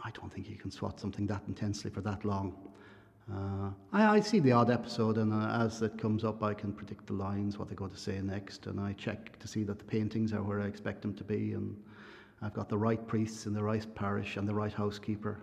I 0.04 0.10
don't 0.10 0.32
think 0.32 0.48
you 0.48 0.56
can 0.56 0.70
swat 0.70 1.00
something 1.00 1.26
that 1.26 1.42
intensely 1.48 1.90
for 1.90 2.00
that 2.02 2.24
long. 2.24 2.56
Uh, 3.30 3.70
I, 3.92 4.16
I, 4.16 4.20
see 4.20 4.38
the 4.38 4.52
odd 4.52 4.70
episode, 4.70 5.18
and 5.18 5.34
uh, 5.34 5.64
as 5.64 5.82
it 5.82 5.98
comes 5.98 6.24
up, 6.24 6.42
I 6.42 6.54
can 6.54 6.72
predict 6.72 7.08
the 7.08 7.12
lines, 7.12 7.58
what 7.58 7.68
they're 7.68 7.76
going 7.76 7.90
to 7.90 7.98
say 7.98 8.18
next, 8.22 8.66
and 8.66 8.80
I 8.80 8.94
check 8.94 9.38
to 9.40 9.46
see 9.46 9.64
that 9.64 9.78
the 9.78 9.84
paintings 9.84 10.32
are 10.32 10.42
where 10.42 10.62
I 10.62 10.66
expect 10.66 11.02
them 11.02 11.12
to 11.14 11.24
be, 11.24 11.52
and 11.52 11.76
I've 12.40 12.54
got 12.54 12.70
the 12.70 12.78
right 12.78 13.06
priests 13.06 13.44
in 13.44 13.52
the 13.52 13.62
right 13.62 13.84
parish 13.94 14.38
and 14.38 14.48
the 14.48 14.54
right 14.54 14.72
housekeeper. 14.72 15.40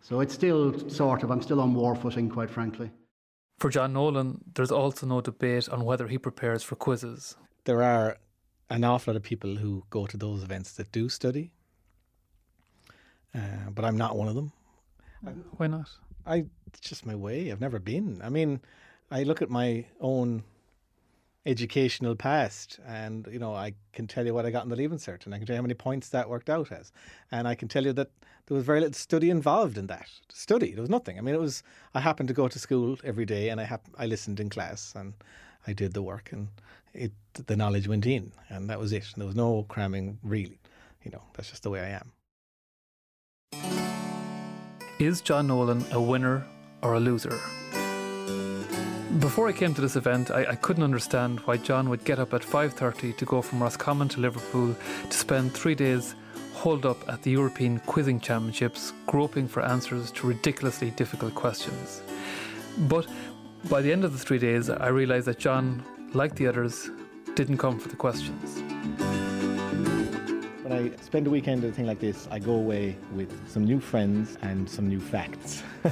So 0.00 0.18
it's 0.18 0.34
still 0.34 0.88
sort 0.88 1.22
of, 1.22 1.30
I'm 1.30 1.42
still 1.42 1.60
on 1.60 1.74
war 1.74 1.94
footing, 1.94 2.28
quite 2.28 2.50
frankly. 2.50 2.90
For 3.58 3.70
John 3.70 3.92
Nolan, 3.92 4.40
there's 4.54 4.72
also 4.72 5.06
no 5.06 5.20
debate 5.20 5.68
on 5.68 5.84
whether 5.84 6.08
he 6.08 6.18
prepares 6.18 6.64
for 6.64 6.74
quizzes. 6.74 7.36
There 7.64 7.82
are 7.82 8.16
an 8.70 8.84
awful 8.84 9.12
lot 9.12 9.16
of 9.16 9.22
people 9.22 9.56
who 9.56 9.84
go 9.90 10.06
to 10.06 10.16
those 10.16 10.42
events 10.42 10.72
that 10.72 10.90
do 10.90 11.08
study, 11.08 11.52
uh, 13.34 13.70
but 13.74 13.84
I'm 13.84 13.96
not 13.96 14.16
one 14.16 14.28
of 14.28 14.34
them. 14.34 14.52
Why 15.56 15.66
not? 15.66 15.90
I 16.26 16.44
it's 16.66 16.80
just 16.80 17.06
my 17.06 17.14
way. 17.14 17.50
I've 17.50 17.60
never 17.60 17.78
been. 17.78 18.20
I 18.22 18.28
mean, 18.28 18.60
I 19.10 19.22
look 19.22 19.42
at 19.42 19.50
my 19.50 19.86
own 20.00 20.44
educational 21.46 22.14
past, 22.14 22.78
and 22.86 23.26
you 23.32 23.38
know, 23.38 23.54
I 23.54 23.74
can 23.92 24.06
tell 24.06 24.26
you 24.26 24.34
what 24.34 24.44
I 24.44 24.50
got 24.50 24.64
in 24.64 24.68
the 24.68 24.76
Leaving 24.76 24.98
Cert, 24.98 25.24
and 25.24 25.34
I 25.34 25.38
can 25.38 25.46
tell 25.46 25.54
you 25.54 25.58
how 25.58 25.62
many 25.62 25.74
points 25.74 26.10
that 26.10 26.28
worked 26.28 26.50
out 26.50 26.70
as, 26.70 26.92
and 27.30 27.48
I 27.48 27.54
can 27.54 27.68
tell 27.68 27.84
you 27.84 27.92
that 27.94 28.10
there 28.46 28.54
was 28.54 28.64
very 28.64 28.80
little 28.80 28.94
study 28.94 29.30
involved 29.30 29.78
in 29.78 29.86
that. 29.86 30.08
Study, 30.28 30.72
there 30.72 30.82
was 30.82 30.90
nothing. 30.90 31.18
I 31.18 31.22
mean, 31.22 31.34
it 31.34 31.40
was 31.40 31.62
I 31.94 32.00
happened 32.00 32.28
to 32.28 32.34
go 32.34 32.48
to 32.48 32.58
school 32.58 32.98
every 33.02 33.24
day, 33.24 33.48
and 33.48 33.60
I 33.60 33.64
hap- 33.64 33.88
I 33.98 34.06
listened 34.06 34.40
in 34.40 34.50
class, 34.50 34.94
and 34.94 35.14
I 35.66 35.72
did 35.72 35.94
the 35.94 36.02
work, 36.02 36.30
and 36.32 36.48
it 36.92 37.12
the 37.46 37.56
knowledge 37.56 37.88
went 37.88 38.06
in, 38.06 38.32
and 38.48 38.68
that 38.70 38.78
was 38.78 38.92
it. 38.92 39.06
And 39.12 39.20
there 39.20 39.26
was 39.26 39.36
no 39.36 39.64
cramming, 39.68 40.18
really. 40.22 40.60
You 41.04 41.10
know, 41.12 41.22
that's 41.34 41.50
just 41.50 41.62
the 41.62 41.70
way 41.70 41.80
I 41.80 41.90
am. 41.90 42.12
Is 44.98 45.20
John 45.20 45.46
Nolan 45.46 45.84
a 45.92 46.00
winner 46.00 46.44
or 46.82 46.94
a 46.94 46.98
loser? 46.98 47.38
Before 49.20 49.46
I 49.46 49.52
came 49.52 49.72
to 49.74 49.80
this 49.80 49.94
event, 49.94 50.32
I, 50.32 50.44
I, 50.46 50.54
couldn't 50.56 50.82
understand 50.82 51.38
why 51.40 51.58
John 51.58 51.88
would 51.88 52.02
get 52.02 52.18
up 52.18 52.34
at 52.34 52.42
5.30 52.42 53.16
to 53.16 53.24
go 53.24 53.40
from 53.40 53.62
Roscommon 53.62 54.08
to 54.08 54.20
Liverpool 54.20 54.74
to 55.08 55.16
spend 55.16 55.54
three 55.54 55.76
days 55.76 56.16
holed 56.52 56.84
up 56.84 57.08
at 57.08 57.22
the 57.22 57.30
European 57.30 57.78
Quizzing 57.86 58.18
Championships, 58.18 58.92
groping 59.06 59.46
for 59.46 59.62
answers 59.64 60.10
to 60.10 60.26
ridiculously 60.26 60.90
difficult 60.90 61.32
questions. 61.36 62.02
But 62.88 63.06
by 63.68 63.82
the 63.82 63.92
end 63.92 64.02
of 64.02 64.12
the 64.12 64.18
three 64.18 64.38
days, 64.38 64.68
I 64.68 64.88
realised 64.88 65.28
that 65.28 65.38
John, 65.38 65.84
like 66.12 66.34
the 66.34 66.48
others, 66.48 66.90
didn't 67.36 67.58
come 67.58 67.78
for 67.78 67.88
the 67.88 67.94
questions 67.94 68.67
when 70.68 70.92
I 70.92 71.02
spend 71.02 71.26
a 71.26 71.30
weekend 71.30 71.64
at 71.64 71.70
a 71.70 71.72
thing 71.72 71.86
like 71.86 72.00
this, 72.00 72.28
I 72.30 72.38
go 72.38 72.52
away 72.52 72.96
with 73.14 73.32
some 73.48 73.64
new 73.64 73.80
friends 73.80 74.36
and 74.42 74.68
some 74.68 74.86
new 74.86 75.00
facts. 75.00 75.62
I 75.84 75.90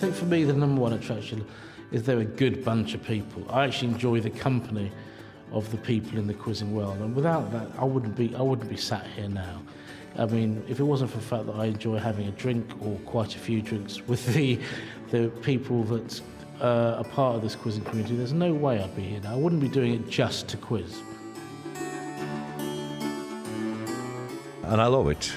think 0.00 0.14
for 0.14 0.24
me, 0.24 0.42
the 0.44 0.52
number 0.52 0.80
one 0.80 0.94
attraction 0.94 1.46
is 1.92 2.02
they're 2.02 2.18
a 2.18 2.24
good 2.24 2.64
bunch 2.64 2.94
of 2.94 3.04
people. 3.04 3.46
I 3.50 3.64
actually 3.64 3.92
enjoy 3.92 4.20
the 4.20 4.30
company 4.30 4.90
of 5.52 5.70
the 5.70 5.76
people 5.76 6.18
in 6.18 6.26
the 6.26 6.34
quizzing 6.34 6.74
world, 6.74 6.98
and 6.98 7.14
without 7.14 7.52
that, 7.52 7.68
I 7.78 7.84
wouldn't 7.84 8.16
be 8.16 8.34
I 8.34 8.42
wouldn't 8.42 8.68
be 8.68 8.76
sat 8.76 9.06
here 9.06 9.28
now. 9.28 9.62
I 10.18 10.26
mean, 10.26 10.64
if 10.68 10.80
it 10.80 10.84
wasn't 10.84 11.12
for 11.12 11.18
the 11.18 11.24
fact 11.24 11.46
that 11.46 11.54
I 11.54 11.66
enjoy 11.66 11.98
having 11.98 12.26
a 12.26 12.32
drink 12.32 12.68
or 12.80 12.96
quite 13.06 13.36
a 13.36 13.38
few 13.38 13.62
drinks 13.62 14.06
with 14.08 14.26
the 14.34 14.58
the 15.10 15.28
people 15.42 15.84
that 15.84 16.20
uh, 16.60 16.96
are 16.98 17.04
part 17.04 17.36
of 17.36 17.42
this 17.42 17.54
quizzing 17.54 17.84
community, 17.84 18.16
there's 18.16 18.32
no 18.32 18.52
way 18.52 18.82
I'd 18.82 18.96
be 18.96 19.02
here 19.02 19.20
now. 19.20 19.34
I 19.34 19.36
wouldn't 19.36 19.62
be 19.62 19.68
doing 19.68 19.94
it 19.94 20.08
just 20.08 20.48
to 20.48 20.56
quiz. 20.56 21.00
and 24.68 24.80
I 24.80 24.86
love 24.86 25.08
it. 25.08 25.32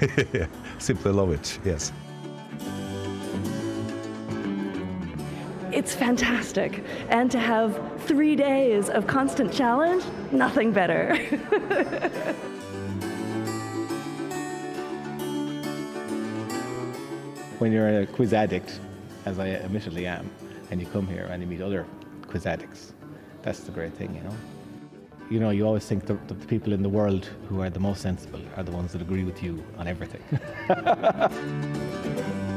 Simply 0.78 1.12
love 1.12 1.32
it, 1.32 1.58
yes. 1.64 1.92
It's 5.70 5.94
fantastic. 5.94 6.82
And 7.08 7.30
to 7.30 7.38
have 7.38 7.80
three 8.02 8.34
days 8.36 8.90
of 8.90 9.06
constant 9.06 9.52
challenge, 9.52 10.04
nothing 10.32 10.72
better. 10.72 11.14
when 17.58 17.70
you're 17.72 18.00
a 18.00 18.06
quiz 18.06 18.32
addict, 18.32 18.80
as 19.24 19.38
I 19.38 19.50
admittedly 19.50 20.06
am, 20.06 20.30
and 20.70 20.80
you 20.80 20.86
come 20.86 21.06
here 21.06 21.28
and 21.30 21.42
you 21.42 21.48
meet 21.48 21.60
other 21.60 21.86
quiz 22.26 22.46
addicts, 22.46 22.92
that's 23.42 23.60
the 23.60 23.72
great 23.72 23.92
thing, 23.94 24.14
you 24.14 24.22
know. 24.22 24.34
You 25.30 25.40
know, 25.40 25.50
you 25.50 25.66
always 25.66 25.86
think 25.86 26.06
the, 26.06 26.14
the 26.26 26.34
people 26.34 26.72
in 26.72 26.82
the 26.82 26.88
world 26.88 27.26
who 27.48 27.62
are 27.62 27.70
the 27.70 27.80
most 27.80 28.02
sensible 28.02 28.40
are 28.56 28.62
the 28.62 28.72
ones 28.72 28.92
that 28.92 29.00
agree 29.00 29.24
with 29.24 29.42
you 29.42 29.64
on 29.78 29.88
everything. 29.88 30.22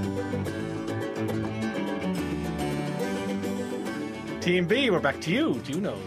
Team 4.41 4.67
B, 4.67 4.91
we're 4.91 4.99
back 4.99 5.19
to 5.21 5.31
you. 5.31 5.55
Do 5.65 5.71
you 5.73 5.81
know? 5.81 5.97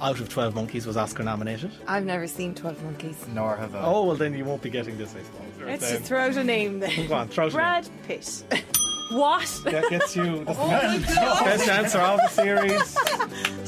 Out 0.00 0.18
of 0.18 0.28
12 0.30 0.54
Monkeys 0.54 0.86
was 0.86 0.96
Oscar 0.96 1.22
nominated. 1.22 1.70
I've 1.86 2.04
never 2.06 2.26
seen 2.26 2.54
12 2.54 2.82
Monkeys. 2.82 3.26
Nor 3.28 3.56
have 3.56 3.74
I. 3.74 3.82
Oh, 3.82 4.04
well, 4.04 4.16
then 4.16 4.32
you 4.34 4.44
won't 4.44 4.62
be 4.62 4.70
getting 4.70 4.96
this, 4.96 5.14
I 5.14 5.22
suppose. 5.22 5.66
Let's 5.66 5.90
just 5.90 6.04
throw 6.04 6.20
out 6.20 6.36
a 6.36 6.44
name 6.44 6.80
then. 6.80 7.08
Go 7.08 7.14
on, 7.14 7.28
throw 7.28 7.44
out 7.44 7.50
a 7.52 7.54
Brad 7.54 7.88
Pitt. 8.06 8.44
what? 9.12 9.60
That 9.64 9.88
gets 9.90 10.16
you. 10.16 10.44
That's 10.46 10.58
Oh 10.58 10.66
my 10.68 10.96
the 10.98 11.14
God. 11.14 11.44
best 11.44 11.68
answer 11.68 11.98
of 11.98 12.20
the 12.20 12.28
series. 12.28 12.96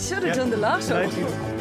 Should 0.09 0.23
have 0.25 0.37
done 0.37 0.51
the 0.51 0.57
lotto. 0.57 1.07
19 1.07 1.56